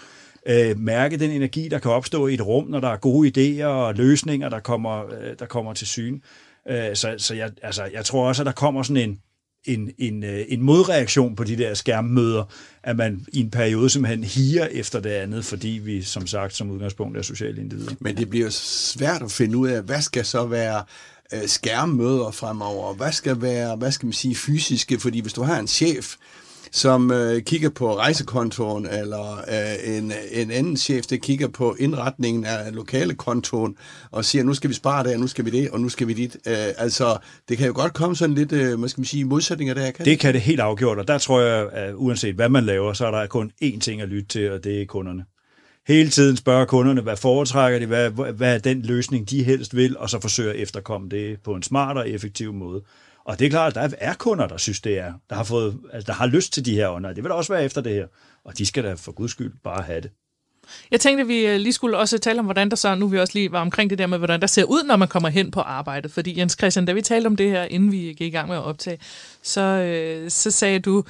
[0.45, 3.65] øh, mærke den energi, der kan opstå i et rum, når der er gode idéer
[3.65, 6.19] og løsninger, der kommer, øh, der kommer til syne.
[6.69, 9.19] Øh, så så jeg, altså, jeg tror også, at der kommer sådan en,
[9.65, 12.43] en, en, øh, en modreaktion på de der skærmmøder,
[12.83, 16.69] at man i en periode simpelthen higer efter det andet, fordi vi som sagt som
[16.69, 17.95] udgangspunkt er sociale individer.
[17.99, 20.83] Men det bliver svært at finde ud af, hvad skal så være
[21.33, 25.59] øh, skærmmøder fremover, hvad skal være, hvad skal man sige, fysiske, fordi hvis du har
[25.59, 26.15] en chef,
[26.73, 32.45] som øh, kigger på rejsekontoen, eller øh, en, en anden chef, der kigger på indretningen
[32.45, 33.75] af lokale kontoen,
[34.11, 36.13] og siger, nu skal vi spare der, nu skal vi det, og nu skal vi
[36.13, 36.37] dit.
[36.47, 37.17] Øh, altså,
[37.49, 40.05] det kan jo godt komme sådan lidt, øh, hvad skal man sige, modsætninger der, kan
[40.05, 40.19] det?
[40.19, 43.11] kan det helt afgjort, og der tror jeg, at uanset hvad man laver, så er
[43.11, 45.25] der kun én ting at lytte til, og det er kunderne
[45.87, 49.97] hele tiden spørge kunderne, hvad foretrækker de, hvad, hvad er den løsning, de helst vil,
[49.97, 52.81] og så forsøge at efterkomme det på en smart og effektiv måde.
[53.25, 55.79] Og det er klart, at der er kunder, der synes, det er, der har, fået,
[55.93, 57.13] altså, der har lyst til de her ånder.
[57.13, 58.07] Det vil der også være efter det her.
[58.45, 60.11] Og de skal da for guds skyld bare have det.
[60.91, 63.19] Jeg tænkte, at vi øh, lige skulle også tale om, hvordan der så, nu vi
[63.19, 65.51] også lige var omkring det der med, hvordan der ser ud, når man kommer hen
[65.51, 66.11] på arbejdet.
[66.11, 68.55] Fordi Jens Christian, da vi talte om det her, inden vi gik i gang med
[68.55, 68.97] at optage,
[69.41, 71.03] så, øh, så sagde du,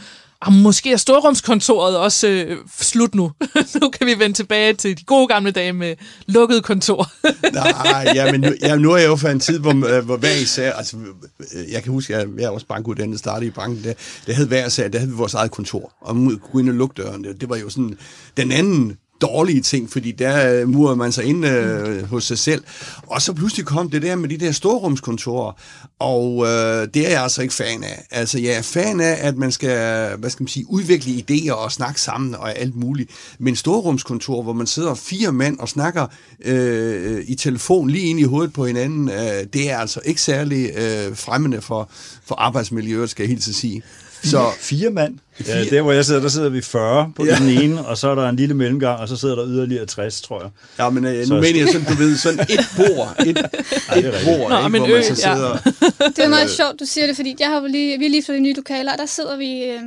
[0.46, 3.32] og måske er storrumskontoret også øh, slut nu.
[3.82, 5.96] nu kan vi vende tilbage til de gode gamle dage med
[6.28, 7.12] lukket kontor.
[7.54, 10.18] Nej, ja, men nu, ja, nu er jeg jo for en tid, hvor, øh, hvor
[10.18, 13.84] hver især, altså øh, jeg kan huske, at jeg var også bankuddannet, startede i banken,
[13.84, 13.94] der,
[14.28, 16.76] der havde hver især, der havde vi vores eget kontor, og vi kunne ind og
[16.76, 17.24] lukke døren.
[17.24, 17.98] Det, det var jo sådan
[18.38, 22.64] den anden dårlige ting, fordi der øh, murer man sig ind øh, hos sig selv.
[23.08, 25.52] Og så pludselig kom det der med de der storrumskontorer,
[26.00, 28.06] og øh, det er jeg altså ikke fan af.
[28.12, 31.72] Altså, jeg er fan af, at man skal, hvad skal man sige, udvikle idéer og
[31.72, 33.12] snakke sammen og alt muligt.
[33.40, 36.08] Men storrumskontor, hvor man sidder fire mænd og snakker
[36.46, 40.70] øh, i telefon lige ind i hovedet på hinanden, øh, det er altså ikke særlig
[40.76, 41.90] øh, fremmende for,
[42.26, 43.82] for arbejdsmiljøet, skal jeg helt sige.
[44.24, 45.20] Så, fire mand?
[45.48, 47.36] Ja, der hvor jeg sidder, der sidder vi 40 på ja.
[47.36, 50.22] den ene, og så er der en lille mellemgang, og så sidder der yderligere 60,
[50.22, 50.50] tror jeg.
[50.80, 53.38] Ja, men øh, nu mener jeg sådan, du ved, sådan et bord, et,
[53.96, 55.58] ja, et bord, Nå, ikke, hvor ø, man så sidder...
[55.66, 56.08] Ja.
[56.08, 58.42] det er meget sjovt, du siger det, fordi jeg har lige, vi er lige fået
[58.42, 59.82] nye lokaler, og der sidder vi øh,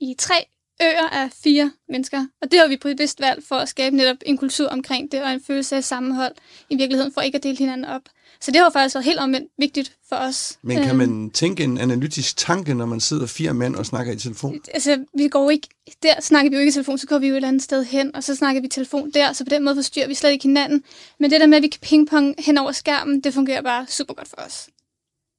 [0.00, 0.34] i tre
[0.82, 2.26] øer af fire mennesker.
[2.42, 5.30] Og det har vi bevidst valgt for at skabe netop en kultur omkring det, og
[5.30, 6.32] en følelse af sammenhold
[6.70, 8.02] i virkeligheden, for ikke at dele hinanden op.
[8.40, 10.58] Så det har faktisk været helt omvendt vigtigt for os.
[10.62, 11.30] Men kan man øhm.
[11.30, 14.60] tænke en analytisk tanke, når man sidder fire mænd og snakker i telefon?
[14.74, 15.68] Altså, vi går ikke...
[16.02, 18.16] Der snakker vi jo ikke i telefon, så går vi jo et andet sted hen,
[18.16, 20.42] og så snakker vi i telefon der, så på den måde forstyrrer vi slet ikke
[20.42, 20.82] hinanden.
[21.20, 24.14] Men det der med, at vi kan pingpong hen over skærmen, det fungerer bare super
[24.14, 24.68] godt for os.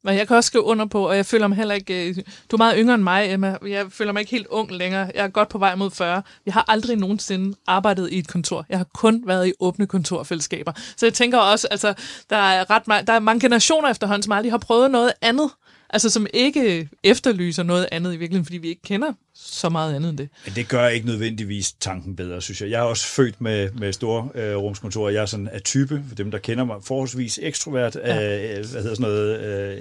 [0.03, 2.09] Men jeg kan også skrive under på, og jeg føler mig heller ikke...
[2.09, 2.15] Øh,
[2.51, 3.57] du er meget yngre end mig, Emma.
[3.67, 5.11] Jeg føler mig ikke helt ung længere.
[5.15, 6.23] Jeg er godt på vej mod 40.
[6.45, 8.65] Jeg har aldrig nogensinde arbejdet i et kontor.
[8.69, 10.71] Jeg har kun været i åbne kontorfællesskaber.
[10.97, 11.93] Så jeg tænker også, altså,
[12.29, 15.49] der er, ret, der er mange generationer efterhånden, som aldrig har prøvet noget andet.
[15.89, 20.09] Altså som ikke efterlyser noget andet i virkeligheden, fordi vi ikke kender så meget andet
[20.09, 20.29] end det.
[20.45, 22.69] Men det gør ikke nødvendigvis tanken bedre, synes jeg.
[22.69, 25.09] Jeg er også født med, med store øh, rumskontorer.
[25.09, 28.57] Jeg er sådan af type, for dem der kender mig, forholdsvis ekstrovert, ja.
[28.59, 29.77] øh, hvad hedder sådan noget, øh,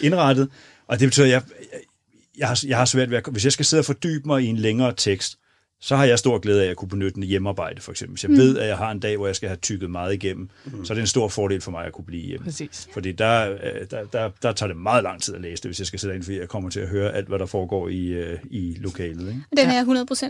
[0.00, 0.48] indrettet.
[0.86, 1.42] Og det betyder, at jeg,
[2.38, 4.46] jeg, har, jeg har svært ved at, hvis jeg skal sidde og fordybe mig i
[4.46, 5.38] en længere tekst,
[5.80, 8.12] så har jeg stor glæde af at kunne benytte en hjemmearbejde, for eksempel.
[8.12, 8.36] Hvis jeg mm.
[8.36, 10.84] ved, at jeg har en dag, hvor jeg skal have tykket meget igennem, mm.
[10.84, 12.44] så er det en stor fordel for mig at kunne blive hjemme.
[12.44, 12.88] Præcis.
[12.92, 15.78] Fordi der, øh, der, der, der tager det meget lang tid at læse det, hvis
[15.78, 18.06] jeg skal sidde ind, fordi jeg kommer til at høre alt, hvad der foregår i,
[18.06, 19.28] øh, i lokalet.
[19.28, 19.42] Ikke?
[19.56, 19.82] Den er jeg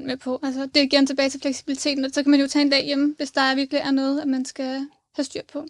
[0.02, 0.40] 100% med på.
[0.42, 3.14] Altså, det giver tilbage til fleksibiliteten, og så kan man jo tage en dag hjemme,
[3.16, 5.66] hvis der virkelig er noget, at man skal have styr på.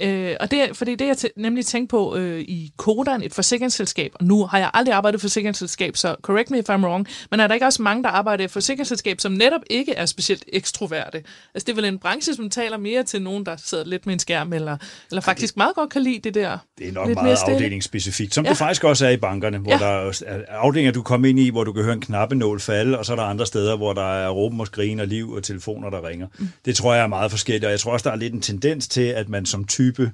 [0.00, 4.12] Øh, og det, fordi det, jeg t- nemlig tænkte på øh, i Kodan, et forsikringsselskab,
[4.14, 7.40] og nu har jeg aldrig arbejdet i forsikringsselskab, så correct me if I'm wrong, men
[7.40, 11.22] er der ikke også mange, der arbejder i forsikringsselskab, som netop ikke er specielt ekstroverte?
[11.54, 14.14] Altså det er vel en branche, som taler mere til nogen, der sidder lidt med
[14.14, 14.76] en skærm, eller,
[15.10, 16.58] eller faktisk det, meget godt kan lide det der.
[16.78, 18.50] Det er nok meget afdelingsspecifikt, som ja.
[18.50, 19.78] det faktisk også er i bankerne, hvor ja.
[19.78, 23.06] der er afdelinger, du kommer ind i, hvor du kan høre en knappenål falde, og
[23.06, 25.90] så er der andre steder, hvor der er råben og skrigen og liv og telefoner,
[25.90, 26.26] der ringer.
[26.38, 26.48] Mm.
[26.64, 28.88] Det tror jeg er meget forskelligt, og jeg tror også, der er lidt en tendens
[28.88, 30.12] til, at man som type type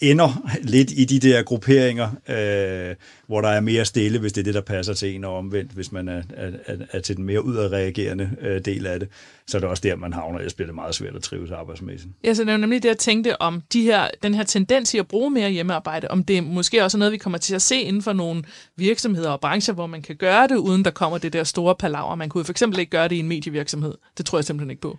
[0.00, 2.96] ender lidt i de der grupperinger, øh,
[3.26, 5.72] hvor der er mere stille, hvis det er det, der passer til en, og omvendt,
[5.72, 9.08] hvis man er, er, er til den mere udadreagerende øh, del af det,
[9.46, 10.40] så er det også der, man havner.
[10.40, 12.12] Jeg spiller det meget svært at trives arbejdsmæssigt.
[12.24, 14.98] Ja, så det er nemlig det, jeg tænkte om de her, den her tendens i
[14.98, 17.80] at bruge mere hjemmearbejde, om det måske også er noget, vi kommer til at se
[17.80, 18.42] inden for nogle
[18.76, 22.14] virksomheder og brancher, hvor man kan gøre det, uden der kommer det der store palaver.
[22.14, 23.94] Man kunne for eksempel ikke gøre det i en medievirksomhed.
[24.18, 24.98] Det tror jeg simpelthen ikke på.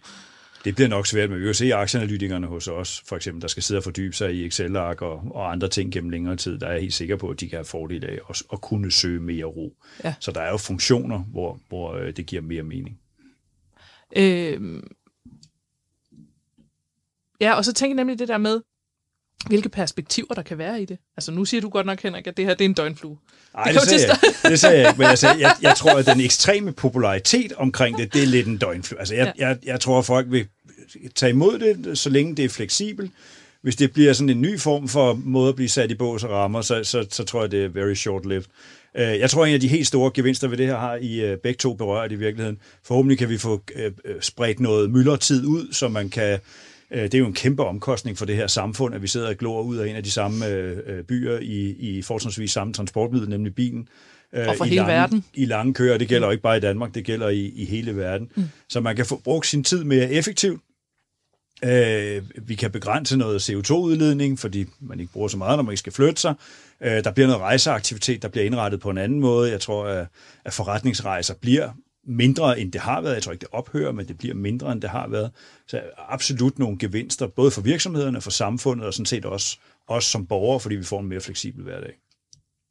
[0.65, 3.63] Det bliver nok svært, men vi kan se aktieanalytikerne hos os, for eksempel, der skal
[3.63, 6.71] sidde og fordybe sig i Excel-ark og, og andre ting gennem længere tid, der er
[6.71, 9.45] jeg helt sikker på, at de kan have fordel af at, at kunne søge mere
[9.45, 9.77] ro.
[10.03, 10.13] Ja.
[10.19, 12.99] Så der er jo funktioner, hvor, hvor øh, det giver mere mening.
[14.15, 14.83] Øh,
[17.41, 18.61] ja, og så tænker jeg nemlig det der med,
[19.47, 20.97] hvilke perspektiver der kan være i det.
[21.17, 23.17] Altså nu siger du godt nok, Henrik, at det her det er en døgnflue.
[23.53, 25.99] Nej, det, det, sagde jeg, det sagde jeg ikke, men jeg, sagde, jeg, jeg tror,
[25.99, 28.99] at den ekstreme popularitet omkring det, det er lidt en døgnflue.
[28.99, 29.47] Altså jeg, ja.
[29.47, 30.47] jeg, jeg tror, at folk vil
[31.15, 33.11] tage imod det, så længe det er fleksibelt.
[33.61, 36.29] Hvis det bliver sådan en ny form for måde at blive sat i bås og
[36.29, 38.45] rammer, så, så, så tror jeg, det er very short-lived.
[38.97, 41.37] Øh, jeg tror, en af de helt store gevinster ved det her har I øh,
[41.37, 42.57] begge to berørt i virkeligheden.
[42.83, 46.39] Forhåbentlig kan vi få øh, spredt noget myldretid ud, så man kan
[46.91, 49.61] det er jo en kæmpe omkostning for det her samfund, at vi sidder og glor
[49.61, 50.45] ud af en af de samme
[51.07, 53.87] byer i, i fortrinsvis samme transportmiddel, nemlig bilen.
[54.33, 55.23] Og for hele lange, verden.
[55.33, 57.97] I lange køer, det gælder jo ikke bare i Danmark, det gælder i, i hele
[57.97, 58.29] verden.
[58.35, 58.43] Mm.
[58.69, 60.61] Så man kan få brugt sin tid mere effektivt,
[61.63, 65.79] Øh, vi kan begrænse noget CO2-udledning, fordi man ikke bruger så meget, når man ikke
[65.79, 66.33] skal flytte sig.
[66.81, 69.51] Øh, der bliver noget rejseaktivitet, der bliver indrettet på en anden måde.
[69.51, 70.07] Jeg tror, at,
[70.45, 71.69] at forretningsrejser bliver
[72.07, 73.15] mindre, end det har været.
[73.15, 75.31] Jeg tror ikke, det ophører, men det bliver mindre, end det har været.
[75.67, 80.25] Så absolut nogle gevinster, både for virksomhederne, for samfundet og sådan set også os som
[80.25, 81.93] borgere, fordi vi får en mere fleksibel hverdag.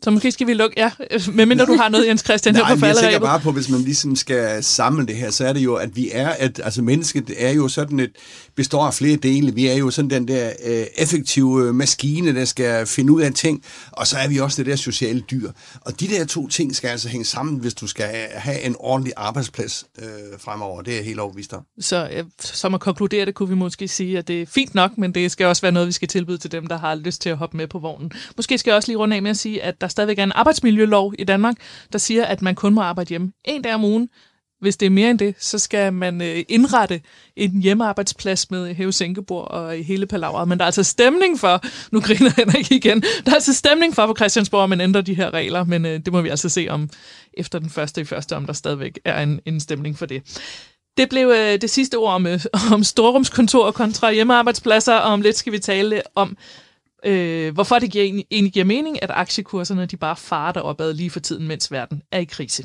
[0.04, 0.90] Så måske skal vi lukke, ja,
[1.32, 3.02] medmindre du har noget, Jens Christian, her på falderæbet.
[3.02, 5.74] jeg tænker bare på, hvis man ligesom skal samle det her, så er det jo,
[5.74, 8.10] at vi er, at, altså mennesket er jo sådan et,
[8.56, 9.54] består af flere dele.
[9.54, 13.64] Vi er jo sådan den der øh, effektive maskine, der skal finde ud af ting,
[13.92, 15.50] og så er vi også det der sociale dyr.
[15.80, 19.12] Og de der to ting skal altså hænge sammen, hvis du skal have en ordentlig
[19.16, 20.04] arbejdsplads øh,
[20.38, 20.82] fremover.
[20.82, 21.62] Det er jeg helt overbevist om.
[21.80, 24.98] Så øh, som at konkludere det, kunne vi måske sige, at det er fint nok,
[24.98, 27.30] men det skal også være noget, vi skal tilbyde til dem, der har lyst til
[27.30, 28.12] at hoppe med på vognen.
[28.36, 30.32] Måske skal jeg også lige runde af med at sige, at der stadigvæk er en
[30.32, 31.56] arbejdsmiljølov i Danmark,
[31.92, 34.08] der siger, at man kun må arbejde hjemme en dag om ugen,
[34.60, 37.00] hvis det er mere end det, så skal man øh, indrette
[37.36, 40.48] en hjemmearbejdsplads med hævesænkebord og hele palaveret.
[40.48, 41.60] Men der er altså stemning for,
[41.92, 45.14] nu griner Henrik igen, der er altså stemning for på Christiansborg, at man ændrer de
[45.14, 46.90] her regler, men øh, det må vi altså se om
[47.34, 50.22] efter den første i første, om der stadigvæk er en, en stemning for det.
[50.96, 52.40] Det blev øh, det sidste ord om, øh,
[52.72, 56.36] om storrumskontor kontra hjemmearbejdspladser, og om lidt skal vi tale om,
[57.04, 61.20] øh, hvorfor det giver, egentlig giver mening, at aktiekurserne de bare farer opad lige for
[61.20, 62.64] tiden, mens verden er i krise.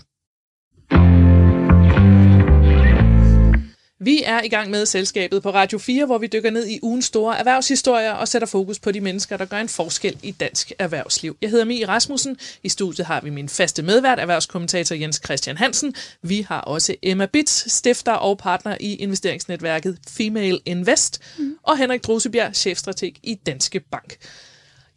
[4.01, 7.05] Vi er i gang med selskabet på Radio 4, hvor vi dykker ned i ugens
[7.05, 11.37] store erhvervshistorier og sætter fokus på de mennesker, der gør en forskel i dansk erhvervsliv.
[11.41, 12.37] Jeg hedder Mie Rasmussen.
[12.63, 15.95] I studiet har vi min faste medvært, erhvervskommentator Jens Christian Hansen.
[16.21, 21.57] Vi har også Emma Bits, stifter og partner i investeringsnetværket Female Invest, mm.
[21.63, 24.17] og Henrik Drusebjerg, chefstrateg i Danske Bank.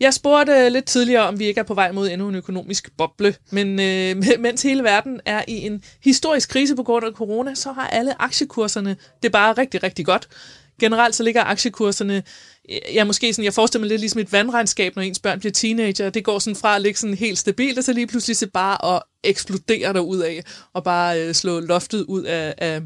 [0.03, 2.97] Jeg spurgte øh, lidt tidligere, om vi ikke er på vej mod endnu en økonomisk
[2.97, 7.55] boble, men øh, mens hele verden er i en historisk krise på grund af corona,
[7.55, 10.29] så har alle aktiekurserne det bare rigtig, rigtig godt.
[10.81, 12.23] Generelt så ligger aktiekurserne,
[12.71, 15.53] øh, ja måske sådan, jeg forestiller mig lidt ligesom et vandregnskab, når ens børn bliver
[15.53, 16.11] teenager.
[16.11, 18.97] Det går sådan fra at ligge sådan helt stabilt, og så lige pludselig så bare
[18.97, 22.81] at eksplodere der ud af, og bare øh, slå loftet ud af, af,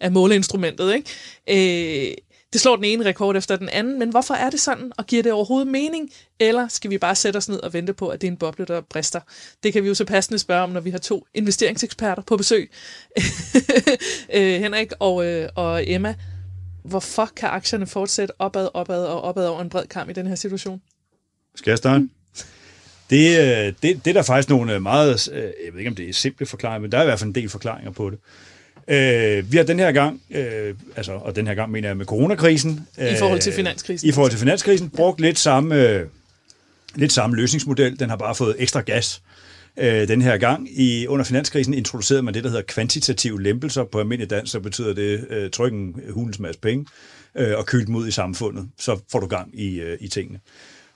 [0.00, 0.94] af måleinstrumentet.
[0.94, 2.08] Ikke?
[2.08, 2.14] Øh,
[2.52, 5.22] det slår den ene rekord efter den anden, men hvorfor er det sådan, og giver
[5.22, 6.10] det overhovedet mening?
[6.40, 8.64] Eller skal vi bare sætte os ned og vente på, at det er en boble,
[8.64, 9.20] der brister?
[9.62, 12.70] Det kan vi jo så passende spørge om, når vi har to investeringseksperter på besøg.
[14.34, 16.14] Øh, Henrik og, øh, og Emma,
[16.84, 20.34] hvorfor kan aktierne fortsætte opad, opad og opad over en bred kamp i den her
[20.34, 20.82] situation?
[21.54, 22.00] Skal jeg starte?
[22.00, 22.10] Mm.
[23.10, 26.08] Det, øh, det, det er der faktisk nogle øh, meget, jeg ved ikke om det
[26.08, 28.18] er simple forklaringer, men der er i hvert fald en del forklaringer på det.
[28.88, 32.06] Øh, vi har den her gang, øh, altså, og den her gang mener jeg med
[32.06, 32.86] coronakrisen.
[32.98, 34.08] Øh, I forhold til finanskrisen.
[34.08, 36.06] I forhold til finanskrisen, brugt lidt samme, øh,
[36.94, 38.00] lidt samme løsningsmodel.
[38.00, 39.22] Den har bare fået ekstra gas
[39.76, 40.68] øh, den her gang.
[40.80, 43.84] I, under finanskrisen introducerede man det, der hedder kvantitative lempelser.
[43.84, 46.86] På almindelig dansk, så betyder det øh, trykke en hulens masse penge
[47.36, 48.68] øh, og køle dem ud i samfundet.
[48.78, 50.38] Så får du gang i, øh, i tingene.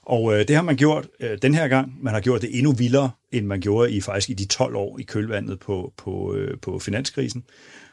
[0.07, 2.03] Og øh, det har man gjort øh, den her gang.
[2.03, 4.99] Man har gjort det endnu vildere, end man gjorde i faktisk i de 12 år
[4.99, 7.43] i kølvandet på, på, øh, på finanskrisen.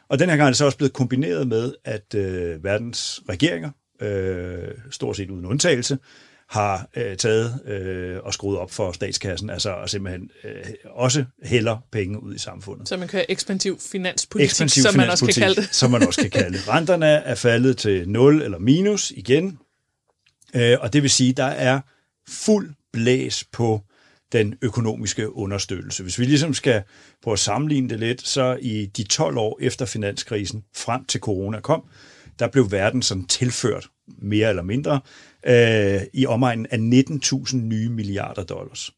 [0.09, 3.69] Og den her gang er det så også blevet kombineret med, at øh, verdens regeringer,
[4.01, 5.97] øh, stort set uden undtagelse,
[6.49, 10.51] har øh, taget øh, og skruet op for statskassen, altså og simpelthen øh,
[10.85, 12.89] også hælder penge ud i samfundet.
[12.89, 15.75] Så man kører ekspansiv finanspolitik, ekspansiv som man også kan kalde det.
[15.75, 16.67] Som man også kan kalde det.
[16.73, 19.59] Renterne er faldet til 0 eller minus igen,
[20.55, 21.81] øh, og det vil sige, der er
[22.29, 23.81] fuld blæs på
[24.31, 26.03] den økonomiske understøttelse.
[26.03, 26.83] Hvis vi ligesom skal
[27.23, 31.59] prøve at sammenligne det lidt, så i de 12 år efter finanskrisen, frem til corona
[31.59, 31.83] kom,
[32.39, 34.99] der blev verden sådan tilført mere eller mindre
[35.47, 38.91] øh, i omegnen af 19.000 nye milliarder dollars.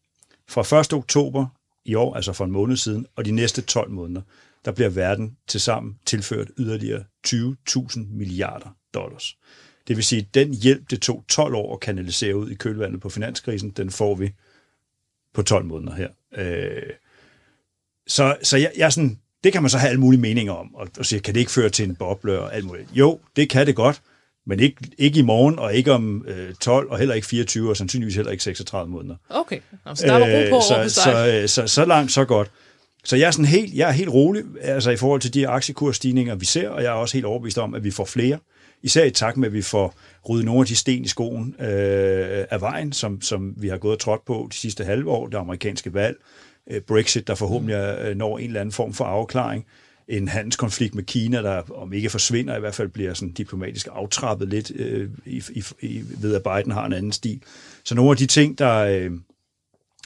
[0.49, 0.93] Fra 1.
[0.93, 1.45] oktober
[1.85, 4.21] i år, altså for en måned siden, og de næste 12 måneder,
[4.65, 9.37] der bliver verden til sammen tilført yderligere 20.000 milliarder dollars.
[9.87, 13.01] Det vil sige, at den hjælp, det tog 12 år at kanalisere ud i kølvandet
[13.01, 14.31] på finanskrisen, den får vi
[15.33, 16.09] på 12 måneder her.
[16.37, 16.81] Øh,
[18.07, 20.75] så så jeg, jeg er sådan, det kan man så have alle mulige meninger om,
[20.75, 22.87] og, og sige, kan det ikke føre til en boble og alt muligt?
[22.93, 24.01] Jo, det kan det godt,
[24.45, 27.77] men ikke, ikke i morgen, og ikke om øh, 12, og heller ikke 24, og
[27.77, 29.15] sandsynligvis heller ikke 36 måneder.
[29.29, 29.59] Okay,
[29.95, 32.51] så der var ro på øh, så, så, så, så, så langt, så godt.
[33.03, 36.35] Så jeg er, sådan helt, jeg er helt rolig altså i forhold til de aktiekursstigninger,
[36.35, 38.39] vi ser, og jeg er også helt overbevist om, at vi får flere.
[38.83, 39.93] Især i takt med, at vi får
[40.29, 43.93] ryddet nogle af de sten i skoen øh, af vejen, som, som vi har gået
[43.93, 46.17] og trådt på de sidste halve år, det amerikanske valg,
[46.69, 49.65] øh, Brexit, der forhåbentlig øh, når en eller anden form for afklaring,
[50.07, 54.47] en handelskonflikt med Kina, der om ikke forsvinder, i hvert fald bliver sådan diplomatisk aftrappet
[54.47, 57.41] lidt øh, i, i, i, ved, at Biden har en anden stil.
[57.83, 59.11] Så nogle af de ting, der, øh,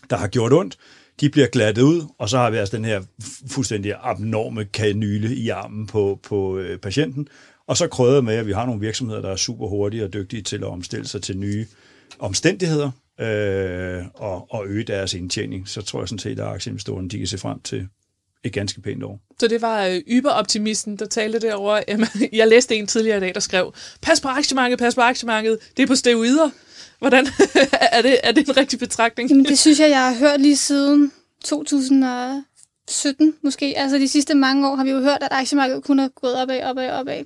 [0.09, 0.77] der har gjort ondt,
[1.21, 3.01] de bliver glattet ud, og så har vi altså den her
[3.47, 7.27] fuldstændig abnorme kanyle i armen på, på øh, patienten,
[7.71, 10.41] og så krøder med, at vi har nogle virksomheder, der er super hurtige og dygtige
[10.41, 11.65] til at omstille sig til nye
[12.19, 15.69] omstændigheder øh, og, og øge deres indtjening.
[15.69, 17.87] Så tror jeg sådan set, at aktieinvestorerne de kan se frem til
[18.43, 19.19] et ganske pænt år.
[19.39, 21.83] Så det var øh, yberoptimisten, der talte derovre.
[22.33, 25.83] Jeg læste en tidligere i dag, der skrev, pas på aktiemarkedet, pas på aktiemarkedet, det
[25.83, 26.49] er på steroider.
[26.99, 27.27] Hvordan
[27.91, 29.29] er, det, er det en rigtig betragtning?
[29.29, 31.11] Jamen, det synes jeg, jeg har hørt lige siden
[31.43, 33.73] 2017 måske.
[33.77, 36.63] Altså de sidste mange år har vi jo hørt, at aktiemarkedet kun har gået opad,
[36.63, 37.23] opad, opad.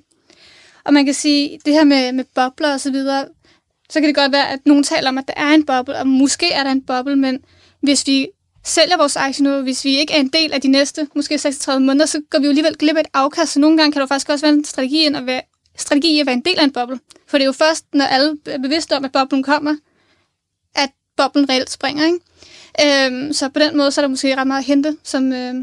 [0.86, 3.28] Og man kan sige, det her med, med bobler og så videre,
[3.90, 6.06] så kan det godt være, at nogen taler om, at der er en boble, og
[6.06, 7.44] måske er der en boble, men
[7.80, 8.28] hvis vi
[8.64, 11.86] sælger vores aktier nu, hvis vi ikke er en del af de næste, måske 36
[11.86, 13.52] måneder, så går vi jo alligevel glip af et afkast.
[13.52, 15.40] Så nogle gange kan der faktisk også være en strategi, at være,
[15.76, 16.98] strategi i at være en del af en boble.
[17.26, 19.76] For det er jo først, når alle er bevidste om, at boblen kommer,
[20.74, 22.04] at boblen reelt springer.
[22.06, 23.06] Ikke?
[23.06, 25.54] Øhm, så på den måde, så er der måske ret meget at hente, som øh,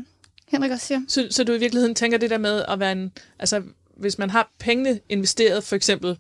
[0.47, 1.01] Henrik også siger.
[1.07, 3.11] Så, så du i virkeligheden tænker det der med at være en...
[3.39, 3.61] Altså,
[3.97, 6.17] hvis man har pengene investeret for eksempel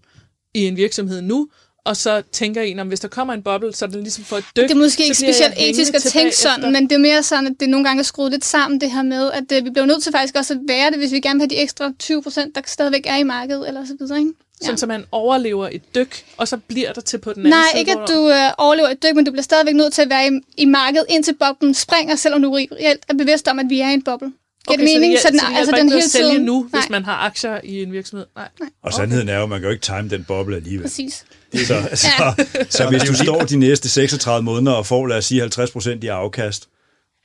[0.53, 1.49] i en virksomhed nu,
[1.85, 4.37] og så tænker en, om hvis der kommer en boble, så er det ligesom for
[4.37, 4.63] et dyk.
[4.63, 6.69] Det er måske ikke specielt etisk at tænke sådan, efter.
[6.69, 9.03] men det er mere sådan, at det nogle gange er skruet lidt sammen, det her
[9.03, 11.39] med, at øh, vi bliver nødt til faktisk også at være det, hvis vi gerne
[11.39, 14.31] vil have de ekstra 20 procent, der stadigvæk er i markedet, eller så videre, ikke?
[14.61, 17.63] Sådan, så man overlever et dyk, og så bliver der til på den anden Nej,
[17.71, 17.79] side.
[17.79, 20.09] ikke hvor at du øh, overlever et dyk, men du bliver stadigvæk nødt til at
[20.09, 23.79] være i, i markedet, indtil boblen springer, selvom du reelt er bevidst om, at vi
[23.79, 24.33] er i en boble.
[24.67, 25.19] Giver det mening?
[25.19, 26.45] Så, det, den, så altså, den ikke hele at sælge tiden.
[26.45, 28.25] nu, Nej, hvis man har aktier i en virksomhed.
[28.35, 28.47] Nej.
[28.83, 30.83] Og sandheden er jo, at man kan jo ikke time den boble alligevel.
[30.83, 31.25] præcis.
[31.53, 35.41] Så, så, så hvis du står de næste 36 måneder og får, lad os sige,
[35.41, 36.69] 50 procent i afkast,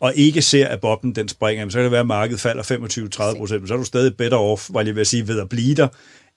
[0.00, 2.62] og ikke ser, at boblen den springer, så kan det være, at markedet falder
[3.32, 5.74] 25-30 procent, så er du stadig better off, var jeg vil sige, ved at blive
[5.74, 5.88] der,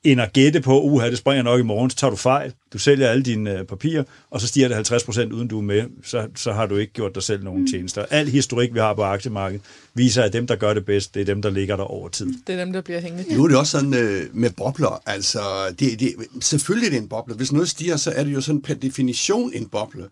[0.04, 2.78] end at gætte på, uha, det springer nok i morgen, så tager du fejl, du
[2.78, 5.84] sælger alle dine øh, papirer, og så stiger det 50 procent, uden du er med,
[6.04, 8.06] så, så har du ikke gjort dig selv nogen tjenester.
[8.10, 11.26] Al historik, vi har på aktiemarkedet, viser, at dem, der gør det bedst, det er
[11.26, 12.34] dem, der ligger der over tid.
[12.48, 13.36] Det er dem, der bliver hængende.
[13.36, 15.40] Nu er det også sådan øh, med bobler, altså
[15.80, 17.36] det, det, selvfølgelig er det en boble.
[17.36, 20.06] Hvis noget stiger, så er det jo sådan per definition en boble.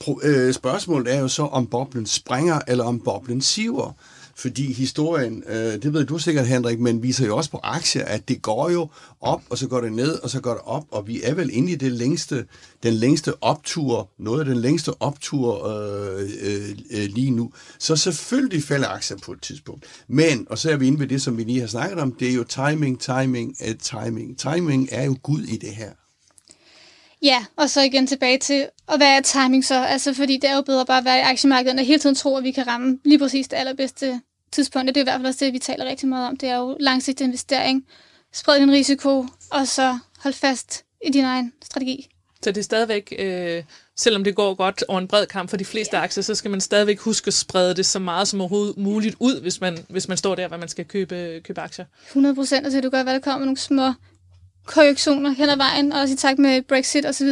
[0.00, 3.96] Pro, øh, spørgsmålet er jo så, om boblen springer, eller om boblen siver.
[4.36, 8.28] Fordi historien, øh, det ved du sikkert, Henrik, men viser jo også på aktier, at
[8.28, 8.88] det går jo
[9.20, 11.50] op, og så går det ned, og så går det op, og vi er vel
[11.52, 12.46] inde i det længste,
[12.82, 17.52] den længste optur, noget af den længste optur øh, øh, øh lige nu.
[17.78, 19.84] Så selvfølgelig falder aktier på et tidspunkt.
[20.08, 22.28] Men, og så er vi inde ved det, som vi lige har snakket om, det
[22.28, 24.38] er jo timing, timing, øh, timing.
[24.38, 25.90] Timing er jo Gud i det her.
[27.24, 29.84] Ja, og så igen tilbage til, og hvad er timing så?
[29.84, 32.36] Altså, fordi det er jo bedre bare at være i aktiemarkedet, at hele tiden tro,
[32.36, 34.20] at vi kan ramme lige præcis det allerbedste
[34.52, 34.88] tidspunkt.
[34.88, 36.36] Det er i hvert fald også det, vi taler rigtig meget om.
[36.36, 37.86] Det er jo langsigtet investering.
[38.32, 42.08] Spred din risiko, og så hold fast i din egen strategi.
[42.42, 43.62] Så det er stadigvæk, øh,
[43.96, 46.60] selvom det går godt over en bred kamp for de fleste aktier, så skal man
[46.60, 50.16] stadigvæk huske at sprede det så meget som overhovedet muligt ud, hvis man, hvis man
[50.16, 51.84] står der, hvor man skal købe, købe aktier.
[52.06, 53.92] 100 procent, og så kan du godt være, der kommer nogle små
[54.66, 57.28] korrektioner hen ad vejen, også i takt med Brexit osv.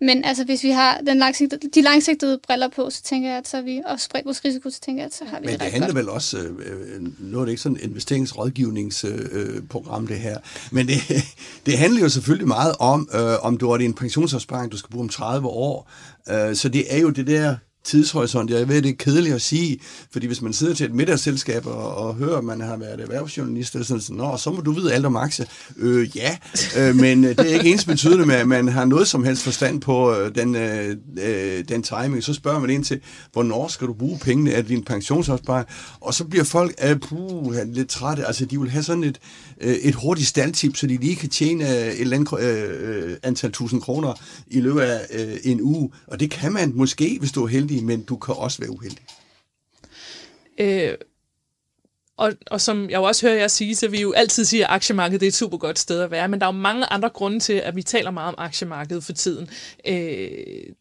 [0.00, 3.48] Men altså, hvis vi har den langsigtede, de langsigtede briller på, så tænker jeg, at
[3.48, 5.60] så vi også spredt vores risiko, så tænker jeg, at så har vi Men det
[5.60, 5.96] det handler godt.
[5.96, 10.38] vel også, øh, nu er det ikke sådan et investeringsrådgivningsprogram, det her,
[10.70, 10.96] men det,
[11.66, 15.02] det handler jo selvfølgelig meget om, øh, om du har din pensionsopsparing, du skal bruge
[15.04, 15.90] om 30 år.
[16.30, 18.50] Øh, så det er jo det der tidshorisont.
[18.50, 19.78] Jeg ved, det er kedeligt at sige,
[20.10, 23.74] fordi hvis man sidder til et middagsselskab og, og hører, at man har været erhvervsjournalist,
[23.74, 25.46] eller sådan, sådan, Nå, så må du vide alt om aktier.
[25.76, 26.36] Øh, ja,
[26.78, 29.42] øh, men øh, det er ikke ens betydende med, at man har noget som helst
[29.42, 32.22] forstand på øh, den, øh, øh den timing.
[32.22, 33.00] Så spørger man ind til,
[33.32, 35.66] hvornår skal du bruge pengene af din pensionsopsparing?
[36.00, 38.26] Og så bliver folk øh, puh, lidt trætte.
[38.26, 39.18] Altså, de vil have sådan et,
[39.60, 43.52] øh, et hurtigt standtip, så de lige kan tjene øh, et eller andet øh, antal
[43.52, 44.14] tusind kroner
[44.46, 45.90] i løbet af øh, en uge.
[46.06, 49.04] Og det kan man måske, hvis du er heldig, men du kan også være uheldig.
[50.58, 50.94] Øh,
[52.16, 54.74] og, og som jeg jo også hører jer sige, så vi jo altid siger, at
[54.74, 57.40] aktiemarkedet er et super godt sted at være, men der er jo mange andre grunde
[57.40, 59.48] til, at vi taler meget om aktiemarkedet for tiden.
[59.86, 60.74] Øh,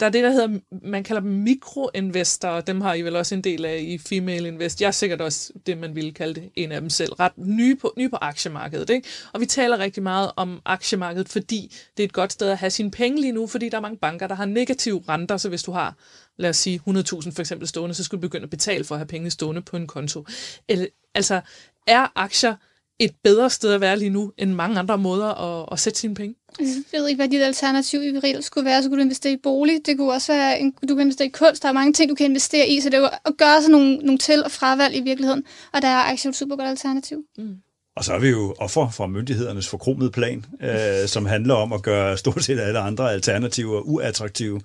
[0.00, 3.44] der er det, der hedder, man kalder dem mikroinvestorer, dem har I vel også en
[3.44, 4.80] del af i Female Invest.
[4.80, 7.12] Jeg er sikkert også det, man ville kalde det, en af dem selv.
[7.20, 8.90] Ret nye på, nye på aktiemarkedet.
[8.90, 9.08] Ikke?
[9.32, 12.70] Og vi taler rigtig meget om aktiemarkedet, fordi det er et godt sted at have
[12.70, 15.62] sine penge lige nu, fordi der er mange banker, der har negative renter, så hvis
[15.62, 15.94] du har
[16.36, 16.92] lad os sige 100.000
[17.32, 19.76] for eksempel stående, så skulle du begynde at betale for at have penge stående på
[19.76, 20.26] en konto.
[20.68, 21.40] Eller, altså,
[21.86, 22.54] er aktier
[22.98, 26.14] et bedre sted at være lige nu, end mange andre måder at, at sætte sine
[26.14, 26.34] penge?
[26.60, 28.82] Altså, Jeg ved ikke, hvad dit alternativ i reelt skulle være.
[28.82, 29.80] Så kunne du investere i bolig.
[29.86, 31.62] Det kunne også være, en, du kan investere i kunst.
[31.62, 32.80] Der er mange ting, du kan investere i.
[32.80, 35.44] Så det er jo at gøre sådan nogle, nogle til- og fravalg i virkeligheden.
[35.72, 37.24] Og der er aktier et super godt alternativ.
[37.96, 41.82] Og så er vi jo offer fra myndighedernes forkromede plan, øh, som handler om at
[41.82, 44.60] gøre stort set alle andre alternativer uattraktive.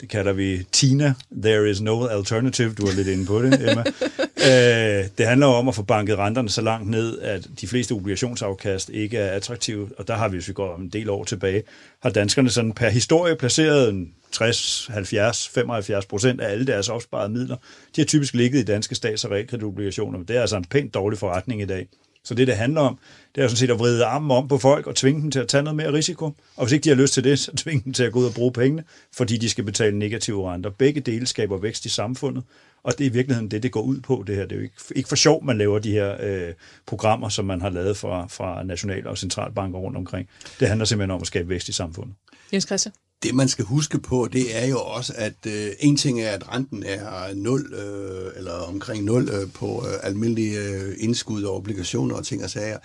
[0.00, 2.74] Det kalder vi TINA, There is no alternative.
[2.74, 3.84] Du er lidt inde på det, Emma.
[4.48, 8.88] øh, det handler om at få banket renterne så langt ned, at de fleste obligationsafkast
[8.88, 9.90] ikke er attraktive.
[9.98, 11.62] Og der har vi, hvis vi går en del år tilbage,
[12.02, 17.32] har danskerne sådan per historie placeret en 60, 70, 75 procent af alle deres opsparede
[17.32, 17.56] midler.
[17.96, 20.94] De har typisk ligget i danske stats- og realkreditobligationer, men det er altså en pænt
[20.94, 21.86] dårlig forretning i dag.
[22.24, 22.98] Så det, det handler om,
[23.34, 25.40] det er jo sådan set at vride armen om på folk og tvinge dem til
[25.40, 26.24] at tage noget mere risiko.
[26.56, 28.24] Og hvis ikke de har lyst til det, så tvinge dem til at gå ud
[28.24, 28.84] og bruge pengene,
[29.16, 30.70] fordi de skal betale negative renter.
[30.70, 32.44] Begge dele skaber vækst i samfundet,
[32.82, 34.24] og det er i virkeligheden det, det går ud på.
[34.26, 34.42] Det her.
[34.42, 36.54] Det er jo ikke, ikke for sjov, man laver de her øh,
[36.86, 40.28] programmer, som man har lavet fra, fra national- og centralbanker rundt omkring.
[40.60, 42.14] Det handler simpelthen om at skabe vækst i samfundet.
[42.52, 42.92] Jens Christian?
[43.22, 46.54] Det, man skal huske på, det er jo også, at øh, en ting er, at
[46.54, 52.14] renten er 0, øh, eller omkring 0 øh, på øh, almindelige øh, indskud og obligationer
[52.14, 52.78] og ting og sager.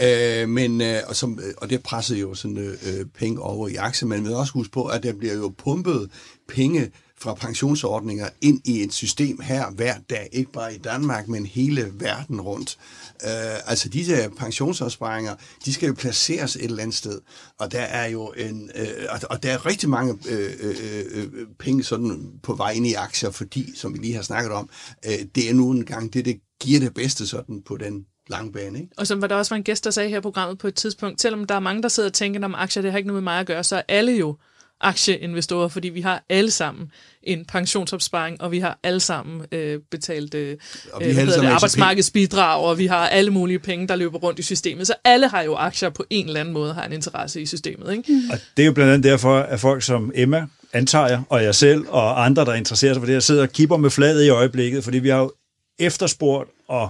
[0.00, 3.68] Øh, men, øh, og, som, øh, og det presser jo sådan øh, øh penge over
[3.68, 6.10] i aktier, men man vil også huske på, at der bliver jo pumpet
[6.48, 6.90] penge
[7.22, 11.92] fra pensionsordninger ind i et system her hver dag, ikke bare i Danmark, men hele
[11.94, 12.78] verden rundt.
[13.24, 17.20] Uh, altså disse pensionsopsparinger, de skal jo placeres et eller andet sted,
[17.58, 21.84] og der er jo en, uh, og der er rigtig mange uh, uh, uh, penge
[21.84, 24.68] sådan på vej ind i aktier, fordi, som vi lige har snakket om,
[25.06, 28.52] uh, det er nu en gang det, det giver det bedste sådan på den lang
[28.52, 28.80] bane.
[28.80, 28.92] Ikke?
[28.96, 30.74] Og som var der også var en gæst, der sagde her i programmet på et
[30.74, 33.22] tidspunkt, selvom der er mange, der sidder og tænker, om aktier, det har ikke noget
[33.22, 34.36] med mig at gøre, så er alle jo
[34.82, 36.90] aktieinvestorer, fordi vi har alle sammen
[37.22, 40.56] en pensionsopsparing, og vi har alle sammen øh, betalt øh,
[40.92, 44.42] og vi øh, det, arbejdsmarkedsbidrag, og vi har alle mulige penge, der løber rundt i
[44.42, 44.86] systemet.
[44.86, 47.92] Så alle har jo aktier på en eller anden måde, har en interesse i systemet.
[47.92, 48.12] Ikke?
[48.12, 48.30] Mm.
[48.30, 51.54] Og det er jo blandt andet derfor, at folk som Emma, antager jeg, og jeg
[51.54, 54.28] selv, og andre, der interesserer sig for det her, sidder og kipper med fladet i
[54.28, 55.32] øjeblikket, fordi vi har jo
[55.78, 56.88] efterspurgt og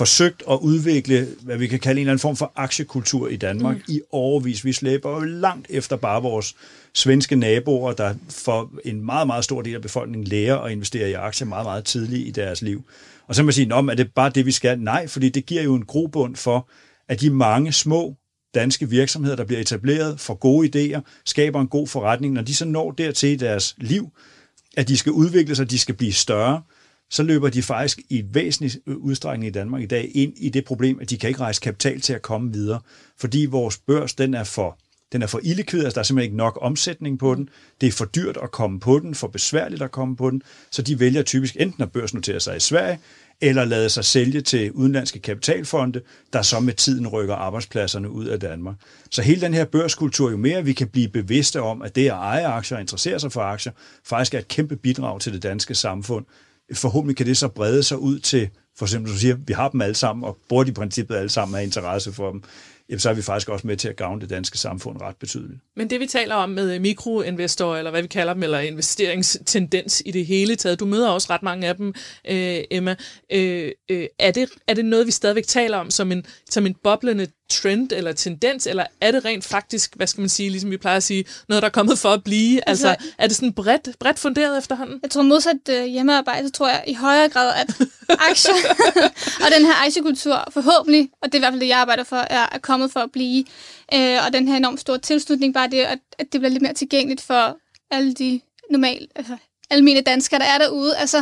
[0.00, 3.76] forsøgt at udvikle, hvad vi kan kalde en eller anden form for aktiekultur i Danmark
[3.76, 3.94] mm.
[3.94, 4.64] i overvis.
[4.64, 6.54] Vi slæber jo langt efter bare vores
[6.94, 11.12] svenske naboer, der for en meget, meget stor del af befolkningen lærer at investere i
[11.12, 12.84] aktier meget, meget tidligt i deres liv.
[13.26, 14.80] Og så kan man sige, er det bare det, vi skal?
[14.80, 16.68] Nej, fordi det giver jo en grobund for,
[17.08, 18.16] at de mange små
[18.54, 22.34] danske virksomheder, der bliver etableret, for gode idéer, skaber en god forretning.
[22.34, 24.08] Når de så når dertil i deres liv,
[24.76, 26.62] at de skal udvikle sig, de skal blive større,
[27.10, 30.64] så løber de faktisk i væsentlig øh, udstrækning i Danmark i dag ind i det
[30.64, 32.80] problem, at de kan ikke rejse kapital til at komme videre,
[33.18, 34.78] fordi vores børs den er for
[35.12, 37.48] den er for illikvid, altså der er simpelthen ikke nok omsætning på den.
[37.80, 40.82] Det er for dyrt at komme på den, for besværligt at komme på den, så
[40.82, 42.98] de vælger typisk enten at børsnotere sig i Sverige,
[43.40, 46.00] eller lade sig sælge til udenlandske kapitalfonde,
[46.32, 48.76] der så med tiden rykker arbejdspladserne ud af Danmark.
[49.10, 52.12] Så hele den her børskultur, jo mere vi kan blive bevidste om, at det at
[52.12, 53.72] eje aktier og interessere sig for aktier,
[54.04, 56.24] faktisk er et kæmpe bidrag til det danske samfund,
[56.72, 58.48] forhåbentlig kan det så brede sig ud til,
[58.78, 61.54] for eksempel du siger, vi har dem alle sammen, og burde i princippet alle sammen
[61.54, 62.42] have interesse for dem,
[62.88, 65.60] jamen, så er vi faktisk også med til at gavne det danske samfund ret betydeligt.
[65.76, 70.02] Men det vi taler om med øh, mikroinvestorer, eller hvad vi kalder dem, eller investeringstendens
[70.06, 71.94] i det hele taget, du møder også ret mange af dem,
[72.30, 72.96] øh, Emma.
[73.32, 76.74] Øh, øh, er, det, er det noget, vi stadigvæk taler om som en, som en
[76.82, 80.76] boblende trend eller tendens, eller er det rent faktisk, hvad skal man sige, ligesom vi
[80.76, 82.68] plejer at sige, noget, der er kommet for at blive?
[82.68, 85.00] Altså, altså er det sådan bredt, bredt funderet efterhånden?
[85.02, 87.68] Jeg tror modsat øh, hjemmearbejde, så tror jeg i højere grad, at
[88.30, 88.54] aktier
[89.44, 92.16] og den her aktiekultur forhåbentlig, og det er i hvert fald det, jeg arbejder for,
[92.16, 93.44] er, er kommet for at blive.
[93.94, 96.74] Øh, og den her enormt store tilslutning, bare det, at, at det bliver lidt mere
[96.74, 97.56] tilgængeligt for
[97.90, 98.40] alle de
[98.70, 99.36] normalt, altså
[99.70, 100.96] almindelige danskere, der er derude.
[100.96, 101.18] Altså,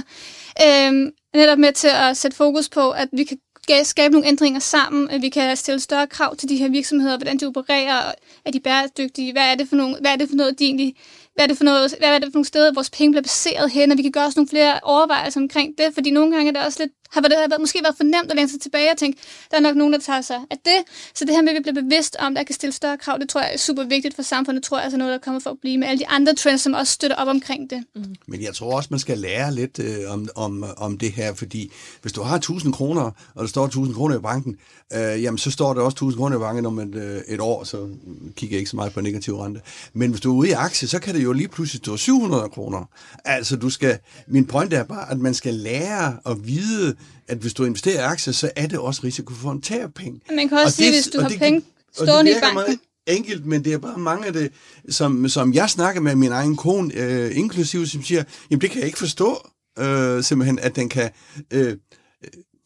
[0.67, 3.39] øh, netop med til at sætte fokus på, at vi kan
[3.83, 7.39] skabe nogle ændringer sammen, at vi kan stille større krav til de her virksomheder, hvordan
[7.39, 8.13] de opererer,
[8.45, 10.95] er de bæredygtige, hvad er det for, nogle, hvad er det for noget, de egentlig
[11.35, 13.71] hvad er det for, noget, hvad er det for nogle steder, vores penge bliver baseret
[13.71, 16.53] hen, og vi kan gøre os nogle flere overvejelser omkring det, fordi nogle gange er
[16.53, 18.99] det også lidt, har det har måske været for nemt at læne sig tilbage og
[18.99, 19.19] tænke,
[19.51, 20.81] der er nok nogen, der tager sig af det.
[21.15, 23.29] Så det her med, at vi bliver bevidst om, der kan stille større krav, det
[23.29, 25.51] tror jeg er super vigtigt for samfundet, tror jeg altså er noget, der kommer for
[25.51, 27.85] at blive med alle de andre trends, som også støtter op omkring det.
[27.95, 28.15] Mm.
[28.27, 31.73] Men jeg tror også, man skal lære lidt øh, om, om, om det her, fordi
[32.03, 34.57] hvis du har 1000 kroner, og der står 1000 kroner i banken,
[34.93, 37.65] øh, jamen så står der også 1000 kroner i banken om et, øh, et år,
[37.65, 37.89] så
[38.37, 39.61] kigger jeg ikke så meget på negativ rente.
[39.93, 42.49] Men hvis du er ude i aktie, så kan det jo lige pludselig stå 700
[42.49, 42.91] kroner.
[43.25, 46.97] Altså du skal, min point er bare, at man skal lære at vide,
[47.29, 50.21] at hvis du investerer i aktier, så er det også risiko for en penge.
[50.31, 53.47] Man kan også og sige, det, hvis du har det, penge stående i banken, enkelt,
[53.47, 54.53] men det er bare mange af det,
[54.89, 58.79] som, som jeg snakker med min egen kone, øh, inklusive, som siger, jamen det kan
[58.79, 61.11] jeg ikke forstå, øh, simpelthen, at den kan
[61.51, 61.77] øh,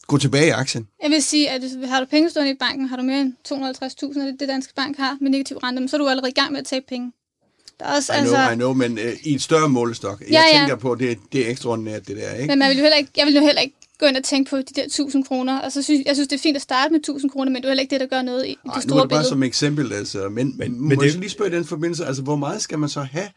[0.07, 0.89] gå tilbage i aktien.
[1.03, 3.33] Jeg vil sige, at hvis har du penge stående i banken, har du mere end
[3.49, 6.35] 250.000, og det det danske bank har med negativ rente, så er du allerede i
[6.35, 7.13] gang med at tabe penge.
[7.81, 8.37] Der er også, I altså...
[8.37, 10.21] know, I know, men øh, i et større målestok.
[10.21, 10.59] Jeg ja, ja.
[10.59, 12.47] tænker på, det, det er ekstraordinært, det der, ikke?
[12.47, 14.51] Men man vil jo heller ikke, jeg vil jo heller ikke gå ind og tænke
[14.51, 15.61] på de der 1000 kroner.
[15.61, 17.69] Altså, synes, jeg synes, det er fint at starte med 1000 kroner, men det er
[17.69, 18.95] heller ikke det, der gør noget i Ej, det store billede.
[18.95, 19.29] nu er det bare billede.
[19.29, 20.29] som eksempel, altså.
[20.29, 21.07] Men, men, må det...
[21.07, 23.29] jeg lige spørge i den forbindelse, altså, hvor meget skal man så have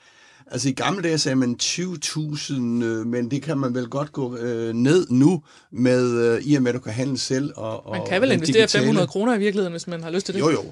[0.51, 4.38] Altså i gamle dage sagde man 20.000, øh, men det kan man vel godt gå
[4.38, 7.53] øh, ned nu, med øh, i og med, at du kan handle selv.
[7.55, 8.84] Og, man kan vel investere digitale.
[8.84, 10.39] 500 kroner i virkeligheden, hvis man har lyst til det?
[10.39, 10.63] Jo, jo.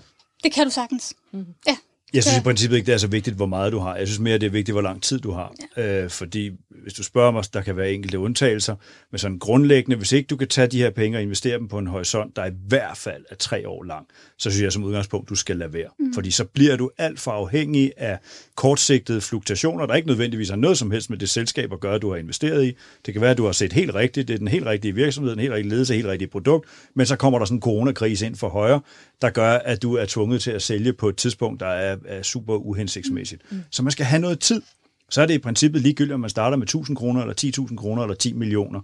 [0.43, 1.13] Det kan du sagtens.
[1.33, 1.53] Mm-hmm.
[1.67, 1.77] Ja.
[2.13, 3.95] Jeg synes i princippet ikke, det er så vigtigt, hvor meget du har.
[3.95, 5.55] Jeg synes mere, det er vigtigt, hvor lang tid du har.
[5.77, 6.03] Ja.
[6.03, 6.51] Øh, fordi
[6.83, 8.75] hvis du spørger mig, der kan være enkelte undtagelser,
[9.11, 11.77] men sådan grundlæggende, hvis ikke du kan tage de her penge og investere dem på
[11.77, 14.07] en horisont, der er i hvert fald er tre år lang,
[14.37, 15.87] så synes jeg som udgangspunkt, du skal lade være.
[15.99, 16.13] Mm.
[16.13, 18.19] Fordi så bliver du alt for afhængig af
[18.55, 22.09] kortsigtede fluktuationer, der ikke nødvendigvis har noget som helst med det selskab at gøre, du
[22.09, 22.73] har investeret i.
[23.05, 25.31] Det kan være, at du har set helt rigtigt, det er den helt rigtige virksomhed,
[25.31, 28.35] den helt rigtige ledelse, helt rigtige produkt, men så kommer der sådan en coronakrise ind
[28.35, 28.81] for højre,
[29.21, 32.21] der gør, at du er tvunget til at sælge på et tidspunkt, der er, er
[32.21, 33.51] super uhensigtsmæssigt.
[33.51, 33.61] Mm.
[33.71, 34.61] Så man skal have noget tid.
[35.09, 38.03] Så er det i princippet ligegyldigt, om man starter med 1000 kroner, eller 10.000 kroner,
[38.03, 38.81] eller 10 millioner.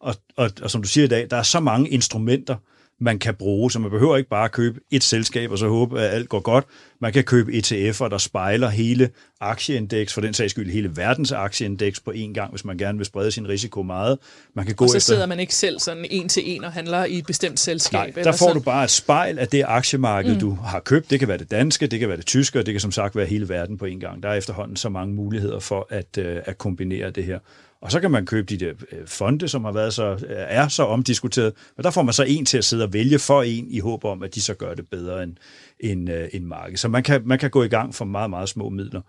[0.00, 2.56] Og, og, og som du siger i dag, der er så mange instrumenter,
[3.00, 6.14] man kan bruge, så man behøver ikke bare købe et selskab og så håbe, at
[6.14, 6.64] alt går godt.
[7.00, 12.00] Man kan købe ETF'er, der spejler hele aktieindeks, for den sags skyld hele verdens aktieindeks
[12.00, 14.18] på én gang, hvis man gerne vil sprede sin risiko meget.
[14.54, 15.06] Man kan gå og så efter...
[15.06, 17.98] sidder man ikke selv sådan en til en og handler i et bestemt selskab.
[17.98, 18.54] Nej, eller der får så.
[18.54, 20.40] du bare et spejl af det aktiemarked, mm.
[20.40, 21.10] du har købt.
[21.10, 23.16] Det kan være det danske, det kan være det tyske, og det kan som sagt
[23.16, 24.22] være hele verden på en gang.
[24.22, 27.38] Der er efterhånden så mange muligheder for at, øh, at kombinere det her.
[27.84, 30.68] Og så kan man købe de der øh, fonde, som har været så, øh, er
[30.68, 31.52] så omdiskuteret.
[31.76, 34.04] Men der får man så en til at sidde og vælge for en i håb
[34.04, 35.36] om, at de så gør det bedre end,
[35.80, 36.80] end, øh, end markedet.
[36.80, 39.00] Så man kan, man kan gå i gang for meget, meget små midler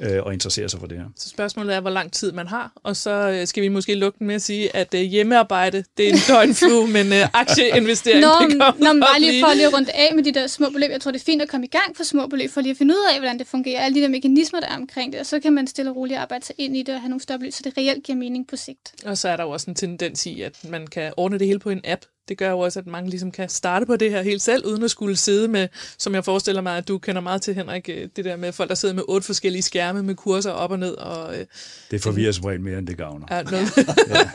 [0.00, 1.04] øh, og interessere sig for det her.
[1.16, 4.18] Så spørgsmålet er, hvor lang tid man har, og så øh, skal vi måske lukke
[4.18, 8.26] den med at sige, at øh, hjemmearbejde, det er en døgnflue, men øh, aktieinvestering, Nå,
[8.26, 10.70] det kommer når man bare lige for at lige rundt af med de der små
[10.70, 10.90] beløb.
[10.90, 12.76] Jeg tror, det er fint at komme i gang for små beløb, for lige at
[12.76, 13.80] finde ud af, hvordan det fungerer.
[13.80, 15.20] Alle de der mekanismer, der er omkring det.
[15.20, 17.22] Og så kan man stille og roligt arbejde sig ind i det og have nogle
[17.22, 18.94] større beløb, så det reelt giver mening på sigt.
[19.04, 21.58] Og så er der jo også en tendens i, at man kan ordne det hele
[21.58, 22.04] på en app.
[22.28, 24.82] Det gør jo også, at mange ligesom kan starte på det her helt selv, uden
[24.82, 25.68] at skulle sidde med,
[25.98, 28.68] som jeg forestiller mig, at du kender meget til, Henrik, øh, det der med folk,
[28.68, 30.94] der sidder med otte forskellige skærme med kurser op og ned.
[30.94, 31.46] Og, øh,
[31.90, 33.26] Det forvirrer som regel mere, end det gavner.
[33.30, 33.68] er noget.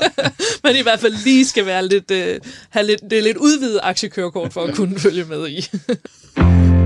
[0.64, 3.80] Men i hvert fald lige skal være lidt, øh, have lidt, det er lidt udvidet
[3.84, 5.62] aktiekørekort for at kunne følge med i.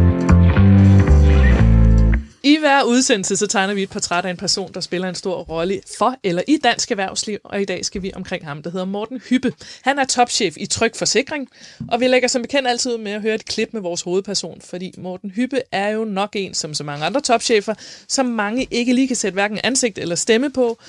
[2.45, 5.43] I hver udsendelse, så tegner vi et portræt af en person, der spiller en stor
[5.43, 8.85] rolle for eller i dansk erhvervsliv, og i dag skal vi omkring ham, der hedder
[8.85, 9.53] Morten Hyppe.
[9.81, 11.49] Han er topchef i Tryg Forsikring,
[11.87, 14.95] og vi lægger som bekendt altid med at høre et klip med vores hovedperson, fordi
[14.97, 17.73] Morten Hyppe er jo nok en, som så mange andre topchefer,
[18.07, 20.79] som mange ikke lige kan sætte hverken ansigt eller stemme på.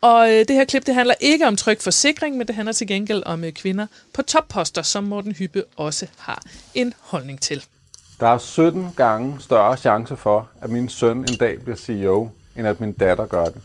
[0.00, 2.86] Og øh, det her klip, det handler ikke om tryg forsikring, men det handler til
[2.86, 6.42] gengæld om øh, kvinder på topposter, som Morten Hyppe også har
[6.74, 7.64] en holdning til.
[8.22, 12.66] Der er 17 gange større chance for, at min søn en dag bliver CEO, end
[12.66, 13.62] at min datter gør det.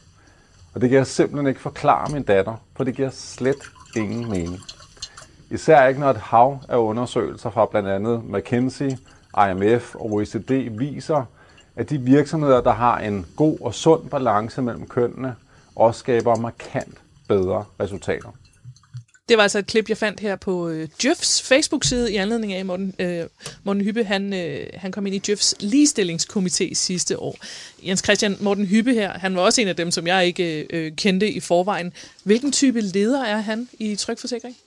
[0.74, 4.60] Og det kan jeg simpelthen ikke forklare min datter, for det giver slet ingen mening.
[5.52, 8.96] Især ikke når et hav af undersøgelser fra blandt andet McKinsey,
[9.50, 11.26] IMF og OECD viser,
[11.76, 15.36] at de virksomheder, der har en god og sund balance mellem kønnene,
[15.76, 16.98] også skaber markant
[17.28, 18.30] bedre resultater.
[19.30, 22.60] Det var altså et klip, jeg fandt her på øh, Jøfs Facebook-side i anledning af,
[22.60, 23.26] at Morten, øh,
[23.64, 27.38] Morten Hyppe han, øh, han kom ind i Jøfs ligestillingskomité sidste år.
[27.84, 30.92] Jens Christian Morten Hyppe her, han var også en af dem, som jeg ikke øh,
[30.96, 31.94] kendte i forvejen.
[32.24, 34.58] Hvilken type leder er han i Trygforsikring?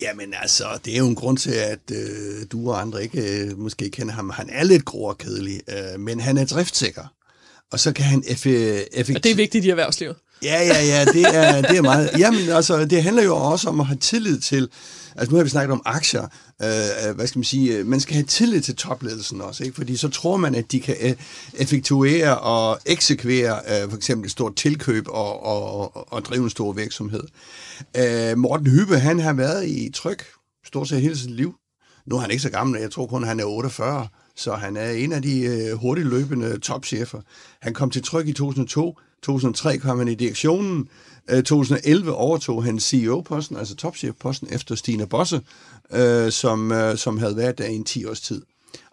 [0.00, 3.58] Jamen altså, det er jo en grund til, at øh, du og andre ikke øh,
[3.58, 4.30] måske kender ham.
[4.30, 7.14] Han er lidt grå og kedelig, øh, men han er driftsikker.
[7.72, 9.16] Og så kan han effektivt...
[9.16, 10.16] Og det er vigtigt i erhvervslivet.
[10.42, 12.10] Ja, ja, ja, det er, det er meget.
[12.18, 14.68] Jamen, altså, det handler jo også om at have tillid til,
[15.16, 16.22] altså nu har vi snakket om aktier,
[16.62, 16.68] øh,
[17.08, 19.76] øh hvad skal man sige, øh, man skal have tillid til topledelsen også, ikke?
[19.76, 21.14] fordi så tror man, at de kan øh,
[21.54, 26.50] effektuere og eksekvere øh, for eksempel et stort tilkøb og, og, og, og drive en
[26.50, 27.22] stor virksomhed.
[27.96, 30.24] Øh, Morten Hyppe, han har været i tryk
[30.68, 31.54] stort set hele sit liv.
[32.06, 34.90] Nu er han ikke så gammel, jeg tror kun, han er 48, så han er
[34.90, 37.20] en af de øh, hurtigløbende topchefer.
[37.62, 40.88] Han kom til tryk i 2002, 2003 kom han i direktionen,
[41.30, 45.40] øh, 2011 overtog han CEO-posten, altså topchef-posten, efter Stine Bosse,
[45.92, 48.42] øh, som, øh, som havde været der i en 10 års tid.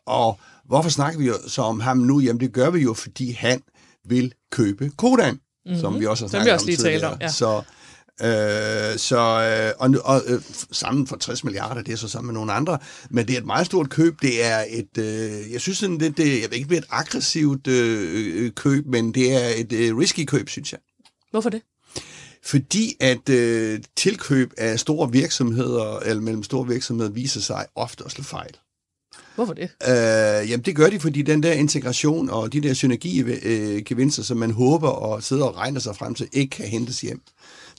[0.05, 2.19] Og hvorfor snakker vi så om ham nu?
[2.19, 3.61] Jamen det gør vi jo, fordi han
[4.05, 5.79] vil købe Kodan, mm-hmm.
[5.81, 7.11] som vi også har Som vi snakket også om lige talte tidligere.
[7.13, 7.27] om, ja.
[7.27, 7.61] Så,
[8.21, 10.41] øh, så øh, og, og øh,
[10.71, 12.77] sammen for 60 milliarder, det er så sammen med nogle andre,
[13.09, 14.21] men det er et meget stort køb.
[14.21, 17.67] Det er et, øh, jeg synes sådan, det, det, jeg ved ikke, er et aggressivt
[17.67, 20.79] øh, øh, køb, men det er et øh, risky køb, synes jeg.
[21.31, 21.61] Hvorfor det?
[22.43, 28.11] Fordi at øh, tilkøb af store virksomheder, eller mellem store virksomheder, viser sig ofte at
[28.11, 28.55] slå fejl.
[29.35, 29.69] Hvorfor det?
[29.87, 34.51] Øh, jamen det gør de, fordi den der integration og de der synergigevinster, som man
[34.51, 37.21] håber og sidder og regner sig frem til, ikke kan hentes hjem.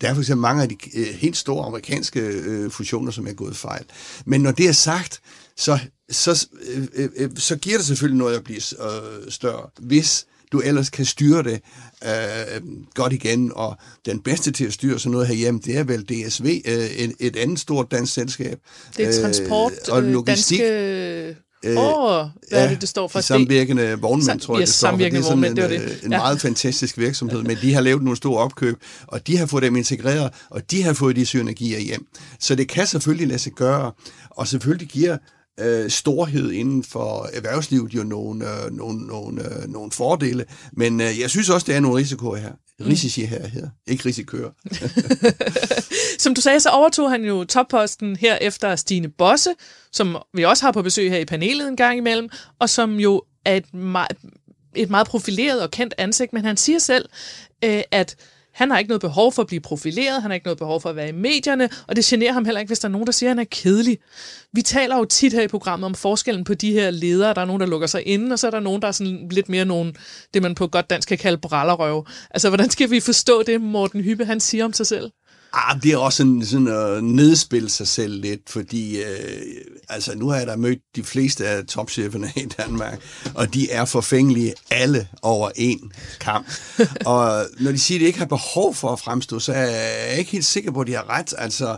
[0.00, 3.32] Der er for eksempel mange af de øh, helt store amerikanske øh, fusioner, som er
[3.32, 3.84] gået fejl.
[4.24, 5.20] Men når det er sagt,
[5.56, 5.78] så,
[6.10, 6.48] så,
[6.94, 11.04] øh, øh, så giver det selvfølgelig noget at blive øh, større, hvis du ellers kan
[11.04, 11.60] styre det
[12.04, 12.62] øh,
[12.94, 13.76] godt igen, og
[14.06, 17.36] den bedste til at styre sådan noget herhjemme, det er vel DSV, øh, et, et
[17.36, 18.58] andet stort dansk selskab.
[18.96, 20.58] Det er transport, og øh, logistik.
[20.58, 21.36] danske...
[21.64, 23.18] Åh, oh, hvad er det, det står for?
[23.18, 24.96] De samvirkende vognmænd, tror jeg, yes, det står for.
[24.96, 25.80] det er sådan vognmænd, en, det var det.
[25.80, 26.18] øh, en Ja.
[26.18, 28.76] meget fantastisk virksomhed, men de har lavet nogle store opkøb,
[29.06, 32.06] og de har fået dem integreret, og de har fået de synergier hjem.
[32.40, 33.92] Så det kan selvfølgelig lade sig gøre,
[34.30, 35.16] og selvfølgelig giver
[35.60, 41.20] øh, storhed inden for erhvervslivet jo nogle, øh, nogle, nogle, øh, nogle fordele, men øh,
[41.20, 42.52] jeg synes også, der er nogle risikoer her.
[42.80, 43.68] Risici her, her.
[43.86, 44.50] ikke risikører.
[46.22, 49.50] Som du sagde, så overtog han jo topposten her efter Stine Bosse,
[49.92, 53.22] som vi også har på besøg her i panelet en gang imellem, og som jo
[53.44, 54.16] er et meget,
[54.74, 57.08] et meget profileret og kendt ansigt, men han siger selv,
[57.64, 58.16] øh, at
[58.56, 60.90] han har ikke noget behov for at blive profileret, han har ikke noget behov for
[60.90, 63.12] at være i medierne, og det generer ham heller ikke, hvis der er nogen, der
[63.12, 63.98] siger, at han er kedelig.
[64.52, 67.34] Vi taler jo tit her i programmet om forskellen på de her ledere.
[67.34, 69.28] Der er nogen, der lukker sig inde, og så er der nogen, der er sådan
[69.30, 69.96] lidt mere nogen,
[70.34, 72.06] det man på godt dansk kan kalde brallerøv.
[72.30, 75.10] Altså, hvordan skal vi forstå det, Morten Hyppe, han siger om sig selv?
[75.58, 79.06] Ah, det er også sådan, sådan at nedspille sig selv lidt, fordi øh,
[79.88, 83.00] altså, nu har jeg da mødt de fleste af topcheferne i Danmark,
[83.34, 86.46] og de er forfængelige alle over en kamp.
[87.06, 89.66] og når de siger, at de ikke har behov for at fremstå, så er
[90.10, 91.34] jeg ikke helt sikker på, at de har ret.
[91.38, 91.76] Altså,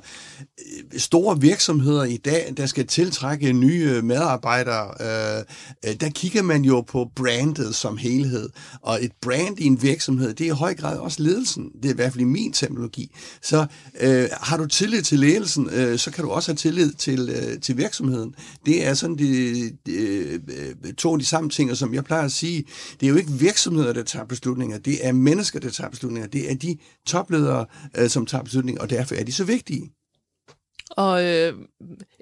[0.97, 7.11] store virksomheder i dag, der skal tiltrække nye medarbejdere, øh, der kigger man jo på
[7.17, 8.51] brandet som helhed.
[8.83, 11.71] Og et brand i en virksomhed, det er i høj grad også ledelsen.
[11.83, 13.17] Det er i hvert fald i min terminologi.
[13.43, 13.67] Så
[14.01, 17.61] øh, har du tillid til ledelsen, øh, så kan du også have tillid til, øh,
[17.61, 18.35] til virksomheden.
[18.67, 22.33] Det er sådan de, de, øh, to af de samme ting, som jeg plejer at
[22.33, 22.65] sige.
[23.01, 24.79] Det er jo ikke virksomheder, der tager beslutninger.
[24.79, 26.29] Det er mennesker, der tager beslutninger.
[26.29, 27.67] Det er de topledere,
[27.97, 29.91] øh, som tager beslutninger, og derfor er de så vigtige.
[30.91, 31.55] Og øh,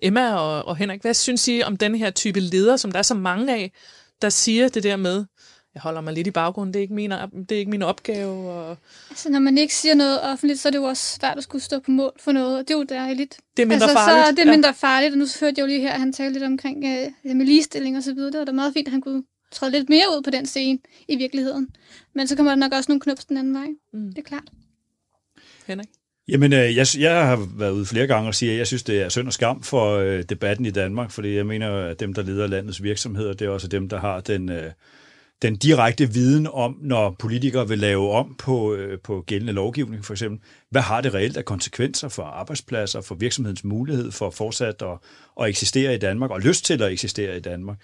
[0.03, 3.03] Emma og, og Henrik, hvad synes I om den her type leder, som der er
[3.03, 3.73] så mange af,
[4.23, 5.25] der siger det der med,
[5.77, 8.51] jeg holder mig lidt i baggrunden, det er ikke min, det er ikke min opgave.
[8.51, 8.77] Og...
[9.11, 11.63] Altså, når man ikke siger noget offentligt, så er det jo også svært at skulle
[11.63, 13.37] stå på mål for noget, og det er jo dejligt.
[13.57, 14.27] Det er mindre altså, farligt.
[14.27, 14.73] Så det er mindre ja.
[14.73, 17.47] farligt, og nu hørte jeg jo lige her, at han talte lidt omkring øh, med
[17.47, 18.31] ligestilling og så videre.
[18.33, 19.23] Det var da meget fint, at han kunne
[19.53, 21.69] træde lidt mere ud på den scene i virkeligheden.
[22.15, 23.69] Men så kommer der nok også nogle knups den anden vej.
[23.93, 24.09] Mm.
[24.09, 24.49] Det er klart.
[25.67, 25.89] Henrik?
[26.29, 29.03] Jamen, øh, jeg, jeg har været ude flere gange og siger, at jeg synes, det
[29.03, 32.23] er synd og skam for øh, debatten i Danmark, fordi jeg mener, at dem, der
[32.23, 34.71] leder landets virksomheder, det er også dem, der har den, øh,
[35.43, 40.15] den direkte viden om, når politikere vil lave om på, øh, på gældende lovgivning, for
[40.15, 40.41] eksempel.
[40.71, 44.99] Hvad har det reelt af konsekvenser for arbejdspladser, for virksomhedens mulighed for fortsat at,
[45.41, 47.77] at eksistere i Danmark, og lyst til at eksistere i Danmark?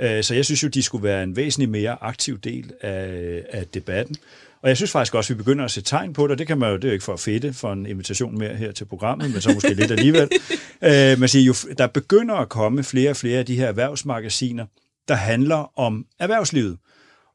[0.00, 3.66] Øh, så jeg synes jo, de skulle være en væsentlig mere aktiv del af, af
[3.66, 4.16] debatten.
[4.62, 6.58] Og jeg synes faktisk også, at vi begynder at se tegn på det, det kan
[6.58, 8.84] man jo, det er jo ikke for at fedte for en invitation mere her til
[8.84, 10.28] programmet, men så måske lidt alligevel.
[10.84, 14.66] Øh, man siger, jo, der begynder at komme flere og flere af de her erhvervsmagasiner,
[15.10, 16.78] der handler om erhvervslivet,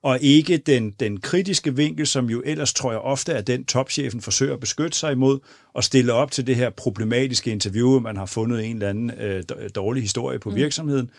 [0.03, 4.21] og ikke den, den kritiske vinkel, som jo ellers tror jeg ofte er den topchefen
[4.21, 5.39] forsøger at beskytte sig imod,
[5.73, 9.43] og stille op til det her problematiske interview, man har fundet en eller anden øh,
[9.75, 10.55] dårlig historie på mm.
[10.55, 11.09] virksomheden.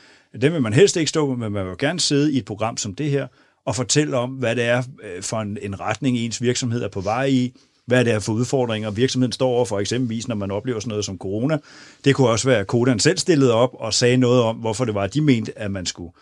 [0.40, 2.76] Den vil man helst ikke stå på, men man vil gerne sidde i et program
[2.76, 3.26] som det her,
[3.64, 7.00] og fortælle om, hvad det er øh, for en, en retning, ens virksomhed er på
[7.00, 7.52] vej i,
[7.86, 11.04] hvad det er for udfordringer, virksomheden står over for, eksempelvis når man oplever sådan noget
[11.04, 11.59] som corona.
[12.04, 14.94] Det kunne også være, at Kodan selv stillede op og sagde noget om, hvorfor det
[14.94, 16.12] var, de mente, at man skulle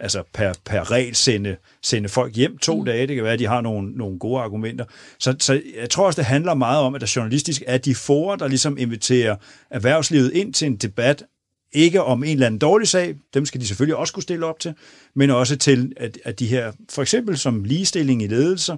[0.00, 2.84] altså per, per regel sende, sende folk hjem to mm.
[2.84, 3.06] dage.
[3.06, 4.84] Det kan være, at de har nogle, nogle gode argumenter.
[5.18, 8.36] Så, så jeg tror også, det handler meget om, at der journalistisk er de forer,
[8.36, 9.36] der ligesom inviterer
[9.70, 11.24] erhvervslivet ind til en debat
[11.74, 14.58] ikke om en eller anden dårlig sag, dem skal de selvfølgelig også kunne stille op
[14.58, 14.74] til,
[15.14, 18.76] men også til, at, at de her, for eksempel som ligestilling i ledelser,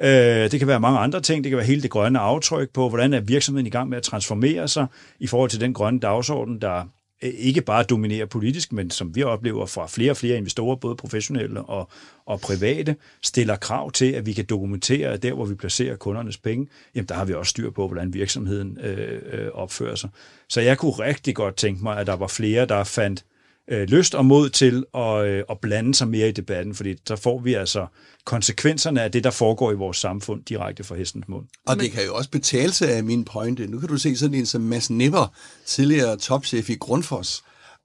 [0.00, 2.88] øh, det kan være mange andre ting, det kan være hele det grønne aftryk på,
[2.88, 4.86] hvordan er virksomheden i gang med at transformere sig
[5.20, 6.88] i forhold til den grønne dagsorden, der
[7.22, 10.96] Øh, ikke bare dominerer politisk, men som vi oplever fra flere og flere investorer, både
[10.96, 11.88] professionelle og,
[12.26, 16.38] og private, stiller krav til, at vi kan dokumentere, at der, hvor vi placerer kundernes
[16.38, 20.10] penge, jamen der har vi også styr på, hvordan virksomheden øh, øh, opfører sig.
[20.48, 23.24] Så jeg kunne rigtig godt tænke mig, at der var flere, der fandt
[23.70, 27.16] øh, lyst og mod til at, øh, at blande sig mere i debatten, fordi så
[27.16, 27.86] får vi altså
[28.24, 31.44] konsekvenserne af det, der foregår i vores samfund direkte fra hestens mund.
[31.66, 33.66] Og det kan jo også betale sig af min pointe.
[33.66, 35.34] Nu kan du se sådan en som Mads Nipper,
[35.66, 37.42] tidligere topchef i Grundfos,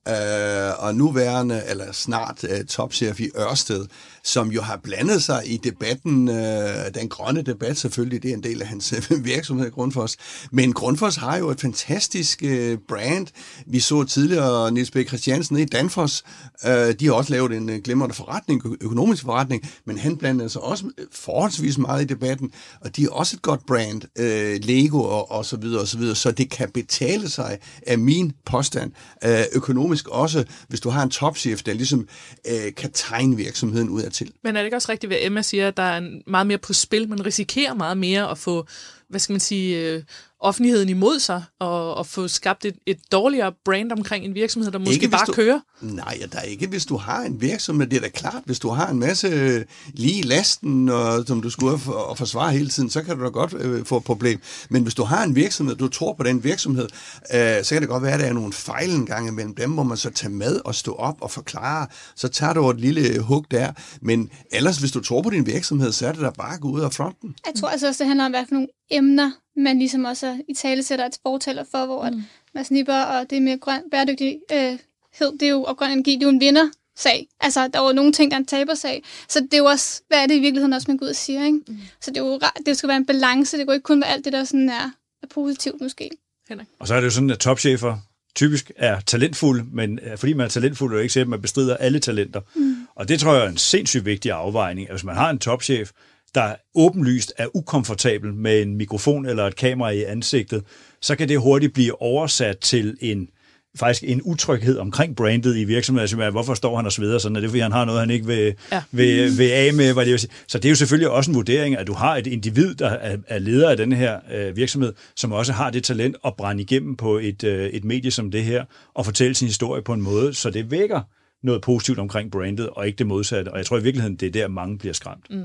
[0.07, 3.86] øh, og nuværende, eller snart øh, topchef i Ørsted,
[4.30, 8.43] som jo har blandet sig i debatten, øh, den grønne debat selvfølgelig, det er en
[8.43, 10.17] del af hans øh, virksomhed, Grundfos.
[10.51, 13.27] Men Grundfos har jo et fantastisk øh, brand.
[13.67, 14.97] Vi så tidligere Niels B.
[15.07, 16.23] Christiansen i Danfoss.
[16.65, 20.61] Øh, de har også lavet en øh, glimrende forretning, økonomisk forretning, men han blandede sig
[20.61, 22.51] også øh, forholdsvis meget i debatten,
[22.82, 25.97] og de er også et godt brand, øh, Lego og, og så videre og så
[25.97, 27.57] videre, så det kan betale sig
[27.88, 28.91] af min påstand,
[29.25, 32.07] øh, økonomisk også, hvis du har en topchef, der ligesom
[32.51, 34.34] øh, kan tegne virksomheden ud af til.
[34.43, 36.74] Men er det ikke også rigtigt, hvad Emma siger, at der er meget mere på
[36.74, 37.09] spil?
[37.09, 38.67] Man risikerer meget mere at få,
[39.07, 40.03] hvad skal man sige, øh,
[40.39, 44.79] offentligheden imod sig, og, og få skabt et, et dårligere brand omkring en virksomhed, der
[44.79, 45.59] måske ikke, bare du, kører?
[45.81, 47.87] Nej, der er ikke, hvis du har en virksomhed.
[47.87, 51.77] Det er da klart, hvis du har en masse lige lasten, og, som du skulle
[51.77, 54.39] for, forsvare hele tiden, så kan du da godt øh, få et problem.
[54.69, 56.87] Men hvis du har en virksomhed, du tror på den virksomhed,
[57.33, 59.55] øh, så kan det godt være, at der er nogle fejl en gang imellem.
[59.55, 61.87] Dem må man så tage med og stå op og forklare.
[62.15, 63.71] Så tager du et lille hug der.
[64.01, 66.67] Men ellers, hvis du tror på din virksomhed, så er det da bare at gå
[66.67, 67.35] ud af fronten.
[67.45, 70.53] Jeg tror altså også, det handler om, hvad for nogle emner, man ligesom også i
[70.53, 72.24] tale sætter et fortaler for, hvor mm.
[72.53, 74.80] man snipper, og det med grøn bæredygtighed,
[75.20, 77.28] det er jo, og grøn energi, det er jo en vinder sag.
[77.39, 79.03] Altså, der er jo nogle ting, der er en tabersag.
[79.28, 81.16] Så det er jo også, hvad er det i virkeligheden også, man går ud og
[81.16, 81.60] siger, ikke?
[81.68, 81.78] Mm.
[82.01, 83.57] Så det, er jo, det skal være en balance.
[83.57, 84.91] Det går ikke kun være alt det, der sådan er,
[85.24, 86.10] er positivt måske.
[86.49, 86.68] Henrik.
[86.80, 87.97] Og så er det jo sådan, at topchefer
[88.36, 91.41] typisk er talentfuld, men øh, fordi man er talentfuld, er det ikke sikkert, at man
[91.41, 92.41] bestrider alle talenter.
[92.55, 92.88] Mm.
[92.95, 95.91] Og det tror jeg er en sindssygt vigtig afvejning, at hvis man har en topchef,
[96.36, 100.63] der åbenlyst er ukomfortabel med en mikrofon eller et kamera i ansigtet,
[101.01, 103.30] så kan det hurtigt blive oversat til en
[103.77, 106.01] faktisk en utryghed omkring brandet i virksomheden.
[106.01, 107.36] Altså, hvorfor står han og sveder sådan?
[107.36, 108.82] Er det, fordi han har noget, han ikke vil, ja.
[108.91, 109.93] vil, vil af med?
[109.93, 110.32] Hvad det vil sige?
[110.47, 113.17] Så det er jo selvfølgelig også en vurdering, at du har et individ, der er,
[113.27, 116.95] er leder af den her øh, virksomhed, som også har det talent at brænde igennem
[116.95, 118.65] på et, øh, et medie som det her,
[118.95, 121.01] og fortælle sin historie på en måde, så det vækker
[121.43, 123.49] noget positivt omkring brandet, og ikke det modsatte.
[123.49, 125.25] Og jeg tror i virkeligheden, det er der, mange bliver skræmt.
[125.29, 125.43] Mm.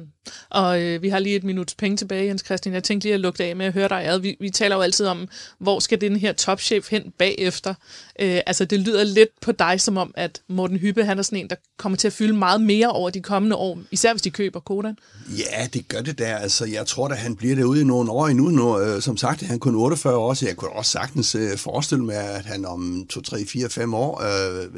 [0.50, 2.74] Og øh, vi har lige et minuts penge tilbage, Jens Christian.
[2.74, 4.18] Jeg tænkte lige at lukke af med at høre dig ad.
[4.18, 5.28] Vi, vi taler jo altid om,
[5.58, 7.74] hvor skal den her topchef hen bagefter?
[8.20, 11.38] Øh, altså, det lyder lidt på dig som om, at Morten Hyppe, han er sådan
[11.38, 14.30] en, der kommer til at fylde meget mere over de kommende år, især hvis de
[14.30, 14.96] køber Kodan.
[15.38, 16.36] Ja, det gør det der.
[16.36, 18.48] Altså, jeg tror at han bliver derude i nogle år endnu.
[18.48, 22.04] Nu, øh, som sagt, han kun 48 år, så jeg kunne også sagtens øh, forestille
[22.04, 24.68] mig, at han om 2, 3, 4, 5 år øh,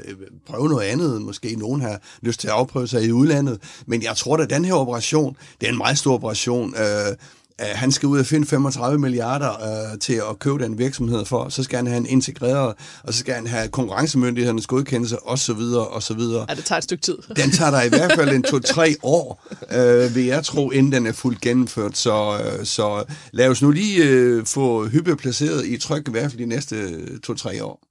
[0.47, 1.06] prøver noget andet.
[1.09, 3.59] Måske nogen har lyst til at afprøve sig i udlandet.
[3.87, 6.75] Men jeg tror, at den her operation, det er en meget stor operation.
[6.79, 7.17] Øh,
[7.61, 11.63] han skal ud og finde 35 milliarder øh, til at købe den virksomhed for, så
[11.63, 15.61] skal han have en integreret, og så skal han have konkurrencemyndighedernes godkendelse, osv.
[15.91, 16.21] osv.
[16.21, 17.19] Ja, det tager et stykke tid.
[17.43, 21.07] Den tager der i hvert fald en to-tre år, øh, vil jeg tro, inden den
[21.07, 21.97] er fuldt gennemført.
[21.97, 26.31] Så, øh, så lad os nu lige øh, få hyppe placeret i tryk, i hvert
[26.31, 27.86] fald de næste to-tre år.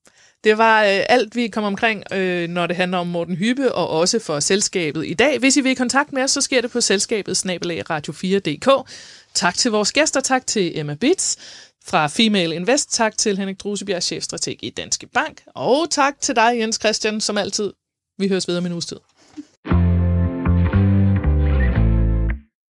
[0.45, 3.89] Det var øh, alt, vi kom omkring, øh, når det handler om Morten Hyppe, og
[3.89, 5.39] også for selskabet i dag.
[5.39, 8.89] Hvis I vil i kontakt med os, så sker det på selskabet snabelag radio4.dk.
[9.33, 11.37] Tak til vores gæster, tak til Emma Bits
[11.85, 16.59] fra Female Invest, tak til Henrik Drusebjerg, chefstrateg i Danske Bank, og tak til dig,
[16.59, 17.73] Jens Christian, som altid.
[18.17, 18.97] Vi høres videre om en uges tid.